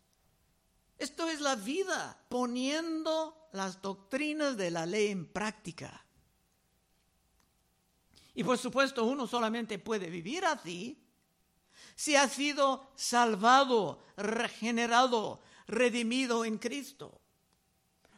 esto 0.99 1.27
es 1.27 1.41
la 1.41 1.55
vida, 1.55 2.23
poniendo 2.29 3.49
las 3.53 3.81
doctrinas 3.81 4.55
de 4.55 4.69
la 4.69 4.85
ley 4.85 5.07
en 5.07 5.25
práctica. 5.25 6.05
Y 8.35 8.43
por 8.43 8.57
supuesto 8.59 9.03
uno 9.03 9.27
solamente 9.27 9.79
puede 9.79 10.09
vivir 10.09 10.45
así 10.45 11.03
si 11.95 12.15
ha 12.15 12.27
sido 12.27 12.91
salvado, 12.95 14.03
regenerado, 14.15 15.41
redimido 15.67 16.45
en 16.45 16.57
Cristo, 16.59 17.22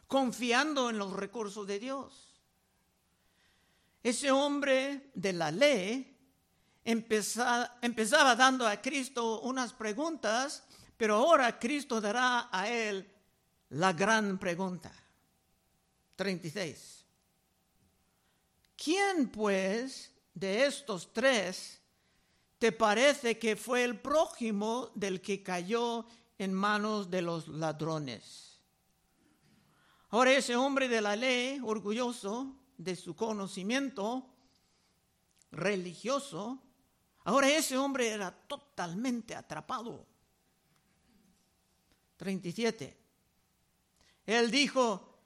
confiando 0.06 0.90
en 0.90 0.98
los 0.98 1.12
recursos 1.12 1.66
de 1.66 1.78
Dios. 1.78 2.26
Ese 4.02 4.30
hombre 4.30 5.10
de 5.14 5.32
la 5.32 5.50
ley 5.50 6.16
empezaba, 6.84 8.36
dando 8.36 8.66
a 8.66 8.80
Cristo 8.80 9.40
unas 9.40 9.72
preguntas, 9.72 10.62
pero 10.96 11.16
ahora 11.16 11.58
Cristo 11.58 12.00
dará 12.00 12.48
a 12.52 12.68
él 12.68 13.10
la 13.70 13.92
gran 13.92 14.38
pregunta. 14.38 14.92
36. 16.14 17.04
¿Quién 18.76 19.28
pues 19.28 20.12
de 20.34 20.66
estos 20.66 21.12
tres 21.12 21.80
te 22.58 22.70
parece 22.70 23.38
que 23.38 23.56
fue 23.56 23.82
el 23.82 23.98
prójimo 23.98 24.92
del 24.94 25.20
que 25.20 25.42
cayó 25.42 26.06
en 26.38 26.54
manos 26.54 27.10
de 27.10 27.22
los 27.22 27.48
ladrones? 27.48 28.45
Ahora 30.10 30.32
ese 30.32 30.54
hombre 30.56 30.88
de 30.88 31.00
la 31.00 31.16
ley, 31.16 31.60
orgulloso 31.62 32.54
de 32.76 32.94
su 32.94 33.16
conocimiento 33.16 34.26
religioso, 35.50 36.62
ahora 37.24 37.50
ese 37.50 37.76
hombre 37.76 38.08
era 38.08 38.30
totalmente 38.30 39.34
atrapado. 39.34 40.06
37. 42.16 42.96
Él 44.26 44.50
dijo, 44.50 45.16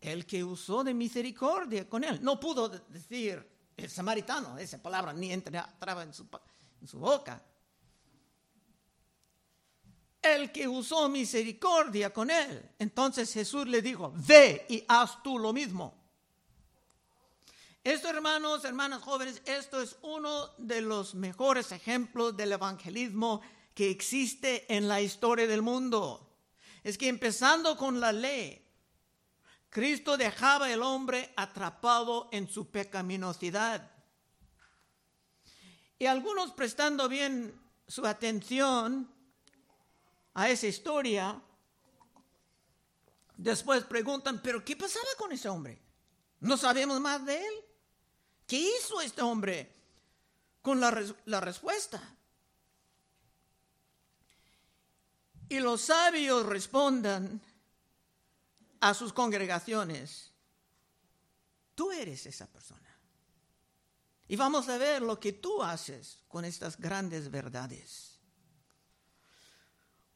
el 0.00 0.26
que 0.26 0.44
usó 0.44 0.84
de 0.84 0.92
misericordia 0.92 1.88
con 1.88 2.04
él. 2.04 2.22
No 2.22 2.38
pudo 2.38 2.68
decir 2.68 3.46
el 3.76 3.90
samaritano, 3.90 4.58
esa 4.58 4.82
palabra 4.82 5.12
ni 5.12 5.32
entraba 5.32 6.02
en 6.02 6.12
su, 6.12 6.28
en 6.80 6.86
su 6.86 6.98
boca. 6.98 7.42
El 10.24 10.50
que 10.50 10.66
usó 10.66 11.08
misericordia 11.10 12.10
con 12.10 12.30
él. 12.30 12.70
Entonces 12.78 13.32
Jesús 13.32 13.68
le 13.68 13.82
dijo, 13.82 14.12
ve 14.16 14.64
y 14.70 14.82
haz 14.88 15.22
tú 15.22 15.38
lo 15.38 15.52
mismo. 15.52 16.02
Esto, 17.84 18.08
hermanos, 18.08 18.64
hermanas 18.64 19.02
jóvenes, 19.02 19.42
esto 19.44 19.82
es 19.82 19.96
uno 20.00 20.48
de 20.56 20.80
los 20.80 21.14
mejores 21.14 21.70
ejemplos 21.70 22.34
del 22.34 22.52
evangelismo 22.52 23.42
que 23.74 23.90
existe 23.90 24.64
en 24.74 24.88
la 24.88 25.02
historia 25.02 25.46
del 25.46 25.60
mundo. 25.60 26.34
Es 26.82 26.96
que 26.96 27.08
empezando 27.08 27.76
con 27.76 28.00
la 28.00 28.10
ley, 28.12 28.64
Cristo 29.68 30.16
dejaba 30.16 30.66
al 30.66 30.82
hombre 30.82 31.34
atrapado 31.36 32.30
en 32.32 32.48
su 32.48 32.70
pecaminosidad. 32.70 33.90
Y 35.98 36.06
algunos 36.06 36.52
prestando 36.52 37.08
bien 37.08 37.60
su 37.86 38.06
atención 38.06 39.13
a 40.34 40.48
esa 40.50 40.66
historia, 40.66 41.40
después 43.36 43.84
preguntan, 43.84 44.40
pero 44.42 44.64
¿qué 44.64 44.76
pasaba 44.76 45.06
con 45.16 45.32
ese 45.32 45.48
hombre? 45.48 45.80
¿No 46.40 46.56
sabemos 46.56 47.00
más 47.00 47.24
de 47.24 47.38
él? 47.38 47.54
¿Qué 48.46 48.58
hizo 48.58 49.00
este 49.00 49.22
hombre 49.22 49.72
con 50.60 50.80
la, 50.80 51.02
la 51.24 51.40
respuesta? 51.40 52.02
Y 55.48 55.60
los 55.60 55.82
sabios 55.82 56.44
respondan, 56.46 57.40
a 58.84 58.92
sus 58.92 59.14
congregaciones, 59.14 60.30
tú 61.74 61.90
eres 61.90 62.26
esa 62.26 62.46
persona. 62.46 62.94
Y 64.28 64.36
vamos 64.36 64.68
a 64.68 64.76
ver 64.76 65.00
lo 65.00 65.18
que 65.18 65.32
tú 65.32 65.62
haces 65.62 66.18
con 66.28 66.44
estas 66.44 66.76
grandes 66.76 67.30
verdades. 67.30 68.13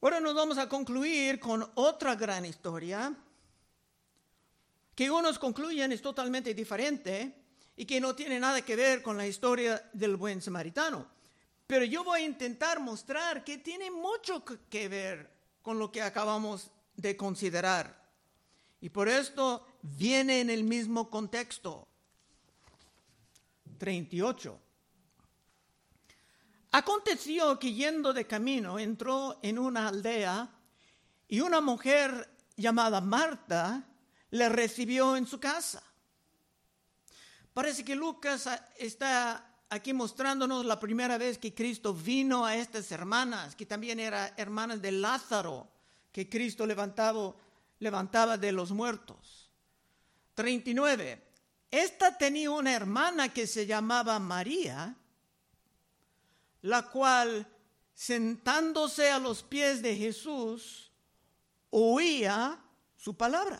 Ahora 0.01 0.21
nos 0.21 0.33
vamos 0.33 0.57
a 0.57 0.69
concluir 0.69 1.41
con 1.41 1.69
otra 1.75 2.15
gran 2.15 2.45
historia, 2.45 3.13
que 4.95 5.11
unos 5.11 5.37
concluyen 5.37 5.91
es 5.91 6.01
totalmente 6.01 6.53
diferente 6.53 7.35
y 7.75 7.85
que 7.85 7.99
no 7.99 8.15
tiene 8.15 8.39
nada 8.39 8.61
que 8.61 8.77
ver 8.77 9.01
con 9.01 9.17
la 9.17 9.27
historia 9.27 9.89
del 9.91 10.15
buen 10.15 10.41
samaritano. 10.41 11.05
Pero 11.67 11.83
yo 11.83 12.05
voy 12.05 12.21
a 12.21 12.25
intentar 12.25 12.79
mostrar 12.79 13.43
que 13.43 13.57
tiene 13.57 13.91
mucho 13.91 14.43
que 14.69 14.87
ver 14.87 15.29
con 15.61 15.77
lo 15.77 15.91
que 15.91 16.01
acabamos 16.01 16.71
de 16.95 17.17
considerar. 17.17 18.01
Y 18.79 18.89
por 18.89 19.09
esto 19.09 19.65
viene 19.81 20.39
en 20.39 20.49
el 20.49 20.63
mismo 20.63 21.09
contexto. 21.09 21.87
38. 23.77 24.59
Aconteció 26.71 27.57
que 27.57 27.73
yendo 27.73 28.13
de 28.13 28.27
camino 28.27 28.77
entró 28.77 29.39
en 29.41 29.57
una 29.57 29.87
aldea 29.87 30.49
y 31.27 31.39
una 31.39 31.61
mujer 31.61 32.29
llamada 32.55 33.01
Marta 33.01 33.87
le 34.31 34.49
recibió 34.49 35.15
en 35.15 35.25
su 35.25 35.39
casa. 35.39 35.81
Parece 37.53 37.83
que 37.83 37.95
Lucas 37.95 38.47
está 38.77 39.49
aquí 39.69 39.93
mostrándonos 39.93 40.65
la 40.65 40.79
primera 40.79 41.17
vez 41.17 41.37
que 41.37 41.53
Cristo 41.53 41.93
vino 41.93 42.45
a 42.45 42.55
estas 42.55 42.91
hermanas, 42.91 43.55
que 43.55 43.65
también 43.65 43.99
eran 43.99 44.31
hermanas 44.37 44.81
de 44.81 44.91
Lázaro, 44.91 45.67
que 46.11 46.29
Cristo 46.29 46.65
levantado 46.65 47.37
levantaba 47.79 48.37
de 48.37 48.51
los 48.51 48.71
muertos. 48.71 49.49
39. 50.35 51.21
Esta 51.71 52.17
tenía 52.17 52.51
una 52.51 52.73
hermana 52.73 53.29
que 53.29 53.47
se 53.47 53.65
llamaba 53.65 54.19
María, 54.19 54.95
la 56.61 56.89
cual, 56.89 57.47
sentándose 57.93 59.11
a 59.11 59.19
los 59.19 59.43
pies 59.43 59.81
de 59.81 59.95
Jesús, 59.95 60.91
oía 61.69 62.59
su 62.95 63.15
palabra. 63.15 63.59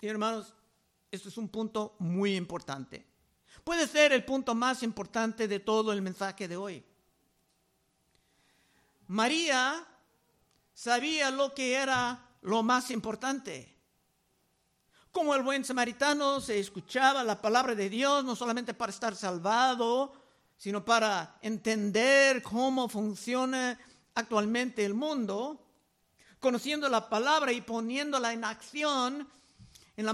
Y 0.00 0.08
hermanos, 0.08 0.54
esto 1.10 1.28
es 1.28 1.36
un 1.36 1.48
punto 1.48 1.96
muy 1.98 2.36
importante. 2.36 3.06
Puede 3.64 3.86
ser 3.86 4.12
el 4.12 4.24
punto 4.24 4.54
más 4.54 4.82
importante 4.82 5.48
de 5.48 5.60
todo 5.60 5.92
el 5.92 6.02
mensaje 6.02 6.46
de 6.46 6.56
hoy. 6.56 6.84
María 9.08 9.86
sabía 10.74 11.30
lo 11.30 11.54
que 11.54 11.74
era 11.74 12.28
lo 12.42 12.62
más 12.62 12.90
importante. 12.90 13.74
Como 15.10 15.34
el 15.34 15.42
buen 15.42 15.64
samaritano 15.64 16.40
se 16.40 16.58
escuchaba 16.58 17.24
la 17.24 17.40
palabra 17.40 17.74
de 17.74 17.88
Dios, 17.88 18.24
no 18.24 18.36
solamente 18.36 18.74
para 18.74 18.92
estar 18.92 19.16
salvado, 19.16 20.12
sino 20.56 20.84
para 20.84 21.38
entender 21.42 22.42
cómo 22.42 22.88
funciona 22.88 23.78
actualmente 24.14 24.84
el 24.84 24.94
mundo, 24.94 25.62
conociendo 26.40 26.88
la 26.88 27.08
palabra 27.08 27.52
y 27.52 27.60
poniéndola 27.60 28.32
en 28.32 28.44
acción, 28.44 29.28
es 29.96 30.04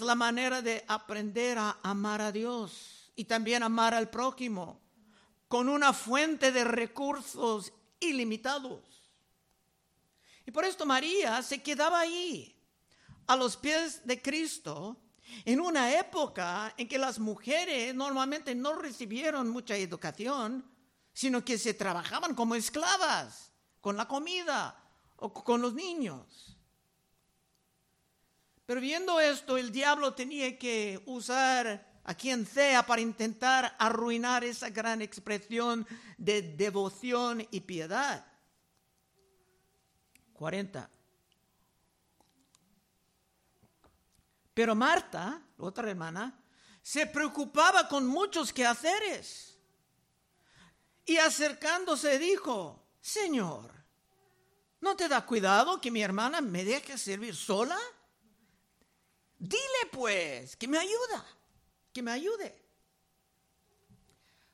la 0.00 0.14
manera 0.14 0.62
de 0.62 0.84
aprender 0.86 1.58
a 1.58 1.78
amar 1.82 2.20
a 2.20 2.32
Dios 2.32 3.12
y 3.16 3.24
también 3.24 3.62
amar 3.62 3.94
al 3.94 4.10
prójimo, 4.10 4.80
con 5.48 5.68
una 5.68 5.92
fuente 5.92 6.52
de 6.52 6.64
recursos 6.64 7.72
ilimitados. 8.00 8.82
Y 10.46 10.50
por 10.50 10.64
esto 10.64 10.84
María 10.84 11.42
se 11.42 11.62
quedaba 11.62 12.00
ahí, 12.00 12.54
a 13.26 13.36
los 13.36 13.56
pies 13.56 14.06
de 14.06 14.20
Cristo, 14.20 14.96
en 15.44 15.60
una 15.60 15.98
época 15.98 16.74
en 16.76 16.88
que 16.88 16.98
las 16.98 17.18
mujeres 17.18 17.94
normalmente 17.94 18.54
no 18.54 18.74
recibieron 18.74 19.48
mucha 19.48 19.76
educación, 19.76 20.64
sino 21.12 21.44
que 21.44 21.58
se 21.58 21.74
trabajaban 21.74 22.34
como 22.34 22.54
esclavas, 22.54 23.52
con 23.80 23.96
la 23.96 24.08
comida 24.08 24.76
o 25.16 25.32
con 25.32 25.60
los 25.60 25.74
niños. 25.74 26.58
Pero 28.66 28.80
viendo 28.80 29.20
esto, 29.20 29.56
el 29.56 29.70
diablo 29.70 30.14
tenía 30.14 30.58
que 30.58 31.02
usar 31.06 32.00
a 32.04 32.14
quien 32.14 32.46
sea 32.46 32.84
para 32.86 33.00
intentar 33.00 33.74
arruinar 33.78 34.44
esa 34.44 34.70
gran 34.70 35.02
expresión 35.02 35.86
de 36.18 36.42
devoción 36.42 37.46
y 37.50 37.60
piedad. 37.60 38.26
40. 40.34 40.90
Pero 44.54 44.74
Marta, 44.74 45.42
otra 45.58 45.90
hermana, 45.90 46.40
se 46.80 47.06
preocupaba 47.06 47.88
con 47.88 48.06
muchos 48.06 48.52
quehaceres. 48.52 49.58
Y 51.04 51.16
acercándose 51.18 52.18
dijo, 52.18 52.86
Señor, 53.00 53.72
¿no 54.80 54.96
te 54.96 55.08
da 55.08 55.26
cuidado 55.26 55.80
que 55.80 55.90
mi 55.90 56.02
hermana 56.02 56.40
me 56.40 56.64
deje 56.64 56.96
servir 56.96 57.34
sola? 57.34 57.78
Dile 59.38 59.90
pues 59.92 60.56
que 60.56 60.68
me 60.68 60.78
ayuda, 60.78 61.26
que 61.92 62.02
me 62.02 62.12
ayude. 62.12 62.62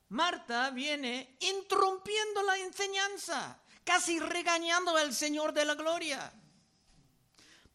Marta 0.08 0.70
viene 0.70 1.36
interrumpiendo 1.40 2.42
la 2.42 2.58
enseñanza 2.58 3.60
casi 3.84 4.18
regañando 4.18 4.96
al 4.96 5.14
Señor 5.14 5.52
de 5.52 5.64
la 5.64 5.74
gloria, 5.74 6.32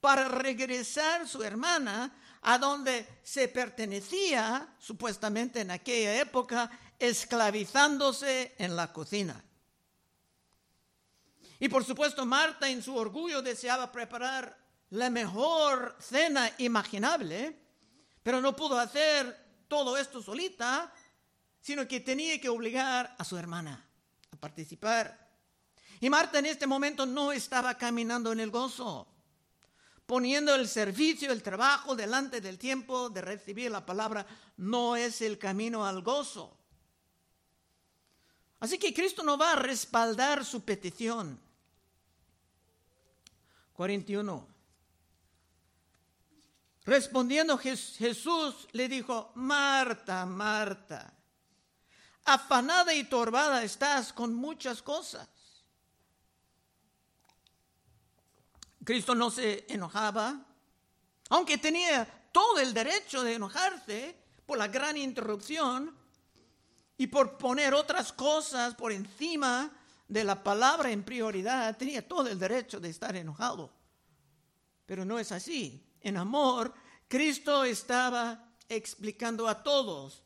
para 0.05 0.27
regresar 0.27 1.27
su 1.27 1.41
hermana 1.41 2.13
a 2.43 2.59
donde 2.59 3.07
se 3.23 3.47
pertenecía, 3.47 4.75
supuestamente 4.77 5.61
en 5.61 5.71
aquella 5.71 6.21
época, 6.21 6.69
esclavizándose 6.99 8.53
en 8.59 8.75
la 8.75 8.93
cocina. 8.93 9.43
Y 11.59 11.69
por 11.69 11.83
supuesto 11.83 12.23
Marta 12.23 12.69
en 12.69 12.83
su 12.83 12.95
orgullo 12.95 13.41
deseaba 13.41 13.91
preparar 13.91 14.55
la 14.91 15.09
mejor 15.09 15.95
cena 15.99 16.51
imaginable, 16.59 17.59
pero 18.21 18.41
no 18.41 18.55
pudo 18.55 18.77
hacer 18.77 19.65
todo 19.67 19.97
esto 19.97 20.21
solita, 20.21 20.93
sino 21.59 21.87
que 21.87 22.01
tenía 22.01 22.39
que 22.39 22.49
obligar 22.49 23.15
a 23.17 23.23
su 23.23 23.37
hermana 23.37 23.83
a 24.29 24.35
participar 24.35 25.25
y 25.99 26.09
Marta 26.11 26.37
en 26.37 26.45
este 26.45 26.67
momento 26.67 27.07
no 27.07 27.31
estaba 27.31 27.75
caminando 27.79 28.31
en 28.31 28.39
el 28.39 28.51
gozo, 28.51 29.07
poniendo 30.05 30.53
el 30.53 30.67
servicio, 30.67 31.31
el 31.31 31.41
trabajo 31.41 31.95
delante 31.95 32.41
del 32.41 32.57
tiempo 32.57 33.09
de 33.09 33.21
recibir 33.21 33.71
la 33.71 33.85
palabra, 33.85 34.25
no 34.57 34.95
es 34.95 35.21
el 35.21 35.37
camino 35.37 35.85
al 35.85 36.01
gozo. 36.01 36.57
Así 38.59 38.77
que 38.77 38.93
Cristo 38.93 39.23
no 39.23 39.37
va 39.37 39.53
a 39.53 39.57
respaldar 39.57 40.45
su 40.45 40.63
petición. 40.63 41.39
41. 43.73 44.47
Respondiendo 46.85 47.57
Jesús 47.57 48.67
le 48.71 48.87
dijo, 48.87 49.31
Marta, 49.35 50.25
Marta, 50.25 51.11
afanada 52.23 52.93
y 52.93 53.03
turbada 53.05 53.63
estás 53.63 54.13
con 54.13 54.33
muchas 54.33 54.81
cosas. 54.81 55.27
Cristo 58.85 59.15
no 59.15 59.31
se 59.31 59.65
enojaba, 59.67 60.45
aunque 61.29 61.57
tenía 61.57 62.29
todo 62.31 62.59
el 62.59 62.73
derecho 62.73 63.23
de 63.23 63.33
enojarse 63.33 64.15
por 64.45 64.57
la 64.57 64.67
gran 64.67 64.95
interrupción 64.95 65.93
y 66.97 67.07
por 67.07 67.37
poner 67.37 67.73
otras 67.73 68.13
cosas 68.13 68.75
por 68.75 68.91
encima 68.91 69.71
de 70.07 70.23
la 70.23 70.43
palabra 70.43 70.91
en 70.91 71.03
prioridad, 71.03 71.75
tenía 71.75 72.07
todo 72.07 72.29
el 72.29 72.37
derecho 72.37 72.79
de 72.79 72.89
estar 72.89 73.15
enojado. 73.15 73.73
Pero 74.85 75.03
no 75.03 75.17
es 75.17 75.31
así. 75.31 75.83
En 75.99 76.15
amor, 76.15 76.71
Cristo 77.07 77.65
estaba 77.65 78.53
explicando 78.69 79.47
a 79.47 79.63
todos 79.63 80.23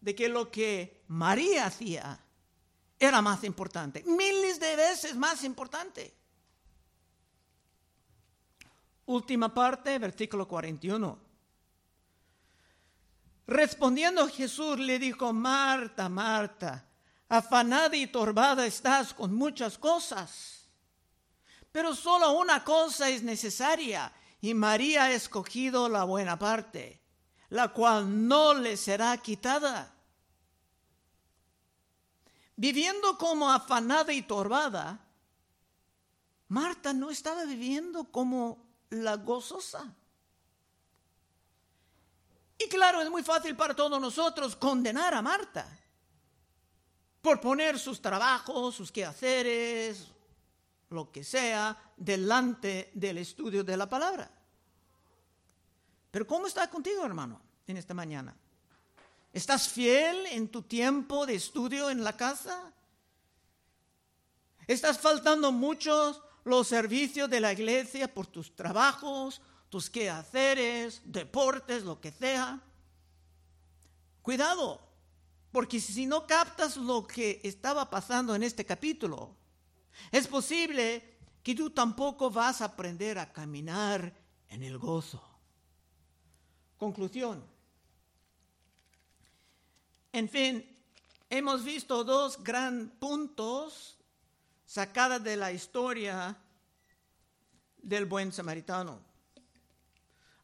de 0.00 0.14
que 0.16 0.28
lo 0.28 0.50
que 0.50 1.04
María 1.06 1.66
hacía 1.66 2.18
era 2.98 3.22
más 3.22 3.44
importante, 3.44 4.02
miles 4.04 4.58
de 4.58 4.74
veces 4.74 5.14
más 5.14 5.44
importante. 5.44 6.21
Última 9.12 9.52
parte, 9.52 9.98
versículo 9.98 10.48
41. 10.48 11.18
Respondiendo 13.46 14.26
Jesús 14.26 14.78
le 14.78 14.98
dijo, 14.98 15.34
Marta, 15.34 16.08
Marta, 16.08 16.88
afanada 17.28 17.94
y 17.94 18.06
turbada 18.06 18.64
estás 18.64 19.12
con 19.12 19.34
muchas 19.34 19.76
cosas, 19.76 20.66
pero 21.70 21.94
solo 21.94 22.32
una 22.32 22.64
cosa 22.64 23.10
es 23.10 23.22
necesaria 23.22 24.10
y 24.40 24.54
María 24.54 25.04
ha 25.04 25.12
escogido 25.12 25.90
la 25.90 26.04
buena 26.04 26.38
parte, 26.38 26.98
la 27.50 27.68
cual 27.68 28.26
no 28.26 28.54
le 28.54 28.78
será 28.78 29.14
quitada. 29.18 29.94
Viviendo 32.56 33.18
como 33.18 33.50
afanada 33.50 34.10
y 34.14 34.22
turbada, 34.22 35.04
Marta 36.48 36.94
no 36.94 37.10
estaba 37.10 37.44
viviendo 37.44 38.04
como 38.04 38.71
la 38.92 39.16
gozosa. 39.16 39.94
Y 42.58 42.68
claro, 42.68 43.00
es 43.00 43.10
muy 43.10 43.22
fácil 43.22 43.56
para 43.56 43.74
todos 43.74 44.00
nosotros 44.00 44.54
condenar 44.54 45.14
a 45.14 45.22
Marta 45.22 45.66
por 47.20 47.40
poner 47.40 47.78
sus 47.78 48.00
trabajos, 48.00 48.74
sus 48.74 48.92
quehaceres, 48.92 50.08
lo 50.90 51.10
que 51.10 51.24
sea, 51.24 51.92
delante 51.96 52.90
del 52.94 53.18
estudio 53.18 53.64
de 53.64 53.76
la 53.76 53.88
palabra. 53.88 54.30
Pero 56.10 56.26
¿cómo 56.26 56.46
está 56.46 56.68
contigo, 56.68 57.04
hermano, 57.04 57.40
en 57.66 57.78
esta 57.78 57.94
mañana? 57.94 58.36
¿Estás 59.32 59.68
fiel 59.68 60.26
en 60.26 60.48
tu 60.48 60.62
tiempo 60.62 61.24
de 61.24 61.36
estudio 61.36 61.88
en 61.88 62.04
la 62.04 62.16
casa? 62.16 62.72
¿Estás 64.66 64.98
faltando 64.98 65.50
mucho 65.50 66.22
los 66.44 66.68
servicios 66.68 67.28
de 67.30 67.40
la 67.40 67.52
iglesia 67.52 68.12
por 68.12 68.26
tus 68.26 68.54
trabajos, 68.54 69.40
tus 69.68 69.88
quehaceres, 69.88 71.02
deportes, 71.04 71.84
lo 71.84 72.00
que 72.00 72.10
sea? 72.10 72.60
Cuidado, 74.22 74.80
porque 75.50 75.80
si 75.80 76.06
no 76.06 76.26
captas 76.26 76.76
lo 76.76 77.06
que 77.06 77.40
estaba 77.42 77.88
pasando 77.90 78.34
en 78.34 78.42
este 78.42 78.64
capítulo, 78.64 79.36
es 80.10 80.26
posible 80.26 81.18
que 81.42 81.54
tú 81.54 81.70
tampoco 81.70 82.30
vas 82.30 82.60
a 82.60 82.66
aprender 82.66 83.18
a 83.18 83.32
caminar 83.32 84.14
en 84.48 84.62
el 84.62 84.78
gozo. 84.78 85.22
Conclusión. 86.78 87.44
En 90.12 90.28
fin, 90.28 90.64
hemos 91.30 91.64
visto 91.64 92.04
dos 92.04 92.42
gran 92.42 92.90
puntos 92.98 93.96
sacados 94.72 95.22
de 95.22 95.36
la 95.36 95.52
historia 95.52 96.34
del 97.76 98.06
buen 98.06 98.32
samaritano. 98.32 99.00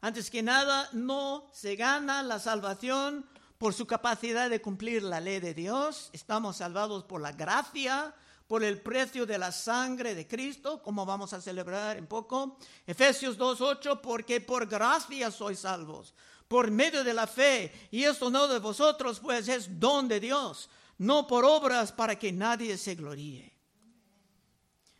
Antes 0.01 0.29
que 0.29 0.43
nada, 0.43 0.87
no 0.93 1.49
se 1.51 1.75
gana 1.75 2.21
la 2.21 2.37
salvación 2.37 3.25
por 3.57 3.73
su 3.73 3.87
capacidad 3.87 4.47
de 4.47 4.61
cumplir 4.61 5.01
la 5.01 5.19
ley 5.19 5.39
de 5.39 5.55
Dios. 5.55 6.11
Estamos 6.13 6.57
salvados 6.57 7.05
por 7.05 7.21
la 7.21 7.31
gracia 7.31 8.13
por 8.45 8.63
el 8.63 8.79
precio 8.79 9.25
de 9.25 9.39
la 9.39 9.51
sangre 9.51 10.13
de 10.13 10.27
Cristo, 10.27 10.79
como 10.83 11.07
vamos 11.07 11.33
a 11.33 11.41
celebrar 11.41 11.97
en 11.97 12.05
poco. 12.05 12.59
Efesios 12.85 13.35
2.8, 13.35 13.99
porque 13.99 14.41
por 14.41 14.67
gracia 14.67 15.31
sois 15.31 15.57
salvos, 15.57 16.13
por 16.47 16.69
medio 16.69 17.03
de 17.03 17.15
la 17.15 17.25
fe, 17.25 17.89
y 17.89 18.03
esto 18.03 18.29
no 18.29 18.47
de 18.47 18.59
vosotros, 18.59 19.19
pues 19.19 19.47
es 19.47 19.79
don 19.79 20.07
de 20.07 20.19
Dios, 20.19 20.69
no 20.99 21.25
por 21.25 21.45
obras 21.45 21.91
para 21.91 22.17
que 22.17 22.31
nadie 22.31 22.77
se 22.77 22.93
gloríe. 22.93 23.58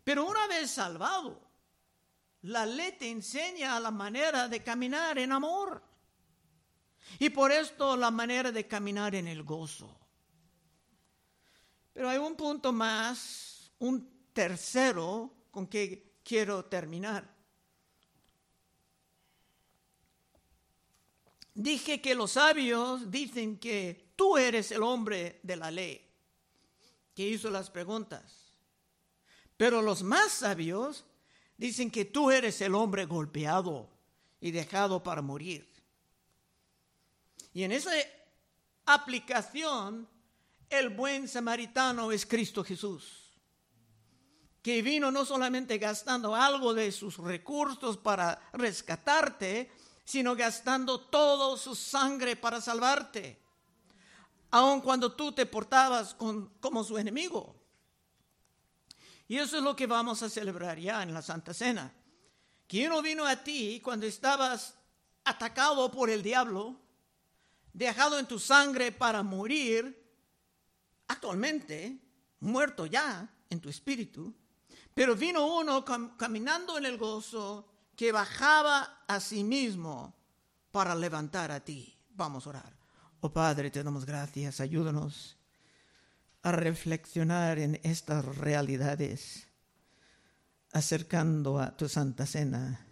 Pero 0.10 0.26
una 0.26 0.48
vez 0.48 0.72
salvado, 0.72 1.40
la 2.42 2.66
ley 2.66 2.94
te 2.98 3.12
enseña 3.12 3.80
la 3.80 3.92
manera 3.92 4.48
de 4.48 4.64
caminar 4.64 5.20
en 5.20 5.32
amor. 5.32 5.84
Y 7.20 7.30
por 7.30 7.52
esto 7.52 7.96
la 7.96 8.10
manera 8.10 8.52
de 8.52 8.68
caminar 8.68 9.14
en 9.14 9.28
el 9.28 9.44
gozo. 9.44 9.96
Pero 11.94 12.10
hay 12.10 12.18
un 12.18 12.36
punto 12.36 12.74
más, 12.74 13.72
un 13.78 14.32
tercero 14.34 15.32
con 15.52 15.68
que 15.68 16.16
quiero 16.24 16.66
terminar. 16.66 17.32
Dije 21.54 22.02
que 22.02 22.16
los 22.16 22.32
sabios 22.32 23.12
dicen 23.12 23.60
que 23.60 24.14
tú 24.16 24.38
eres 24.38 24.72
el 24.72 24.82
hombre 24.82 25.40
de 25.44 25.56
la 25.56 25.70
ley, 25.70 26.04
que 27.14 27.28
hizo 27.28 27.52
las 27.52 27.70
preguntas. 27.70 28.39
Pero 29.60 29.82
los 29.82 30.04
más 30.04 30.32
sabios 30.32 31.04
dicen 31.58 31.92
que 31.92 32.06
tú 32.06 32.32
eres 32.32 32.62
el 32.62 32.74
hombre 32.76 33.04
golpeado 33.04 33.90
y 34.40 34.52
dejado 34.52 35.04
para 35.04 35.22
morir. 35.22 35.68
Y 37.52 37.64
en 37.64 37.74
esa 37.74 37.92
aplicación 38.86 40.08
el 40.70 40.88
buen 40.88 41.28
samaritano 41.28 42.14
es 42.14 42.26
Cristo 42.26 42.64
Jesús, 42.64 43.34
que 44.62 44.82
vino 44.82 45.12
no 45.12 45.26
solamente 45.26 45.78
gastando 45.78 46.34
algo 46.34 46.74
de 46.74 46.90
sus 46.94 47.18
recursos 47.18 47.98
para 47.98 48.50
rescatarte, 48.54 49.70
sino 50.06 50.38
gastando 50.38 51.02
todo 51.02 51.58
su 51.58 51.76
sangre 51.76 52.38
para 52.38 52.62
salvarte, 52.62 53.38
aun 54.52 54.80
cuando 54.80 55.12
tú 55.12 55.34
te 55.34 55.46
portabas 55.46 56.16
como 56.16 56.84
su 56.86 56.98
enemigo. 56.98 57.59
Y 59.30 59.38
eso 59.38 59.58
es 59.58 59.64
lo 59.64 59.76
que 59.76 59.86
vamos 59.86 60.24
a 60.24 60.30
celebrar 60.30 60.80
ya 60.80 61.04
en 61.04 61.14
la 61.14 61.22
Santa 61.22 61.54
Cena. 61.54 61.94
Que 62.68 62.88
uno 62.88 63.00
vino 63.04 63.28
a 63.28 63.36
ti 63.36 63.80
cuando 63.80 64.08
estabas 64.08 64.74
atacado 65.24 65.92
por 65.92 66.10
el 66.10 66.24
diablo, 66.24 66.76
dejado 67.72 68.18
en 68.18 68.26
tu 68.26 68.40
sangre 68.40 68.92
para 68.92 69.22
morir, 69.22 70.04
actualmente 71.08 72.00
muerto 72.40 72.88
ya 72.88 73.30
en 73.52 73.62
tu 73.62 73.70
espíritu, 73.70 74.34
pero 74.96 75.16
vino 75.16 75.46
uno 75.46 75.86
caminando 76.18 76.80
en 76.80 76.86
el 76.86 76.98
gozo 76.98 77.72
que 77.96 78.12
bajaba 78.12 79.04
a 79.08 79.20
sí 79.20 79.44
mismo 79.44 80.16
para 80.72 80.96
levantar 80.96 81.52
a 81.52 81.60
ti. 81.60 81.96
Vamos 82.10 82.48
a 82.48 82.50
orar. 82.50 82.76
Oh 83.20 83.32
Padre, 83.32 83.70
te 83.70 83.84
damos 83.84 84.06
gracias, 84.06 84.60
ayúdanos 84.60 85.39
a 86.42 86.52
reflexionar 86.52 87.60
en 87.60 87.80
estas 87.84 88.24
realidades, 88.38 89.48
acercando 90.72 91.60
a 91.60 91.76
tu 91.76 91.90
Santa 91.90 92.26
Cena 92.26 92.86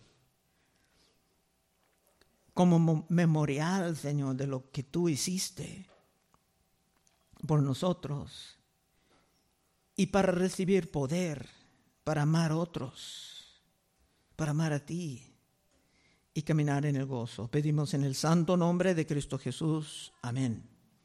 como 2.58 3.06
memorial, 3.10 3.96
Señor, 3.96 4.36
de 4.36 4.48
lo 4.48 4.72
que 4.72 4.82
tú 4.82 5.10
hiciste 5.10 5.86
por 7.46 7.62
nosotros 7.62 8.58
y 9.96 10.08
para 10.08 10.32
recibir 10.32 10.90
poder, 10.90 11.48
para 12.04 12.24
amar 12.24 12.52
a 12.52 12.58
otros, 12.58 13.62
para 14.36 14.52
amar 14.52 14.74
a 14.74 14.84
ti 14.84 15.36
y 16.34 16.42
caminar 16.42 16.88
en 16.88 16.96
el 16.96 17.06
gozo. 17.06 17.48
Pedimos 17.48 17.94
en 17.94 18.04
el 18.04 18.16
santo 18.16 18.58
nombre 18.58 18.96
de 18.96 19.06
Cristo 19.06 19.38
Jesús. 19.38 20.12
Amén. 20.24 20.77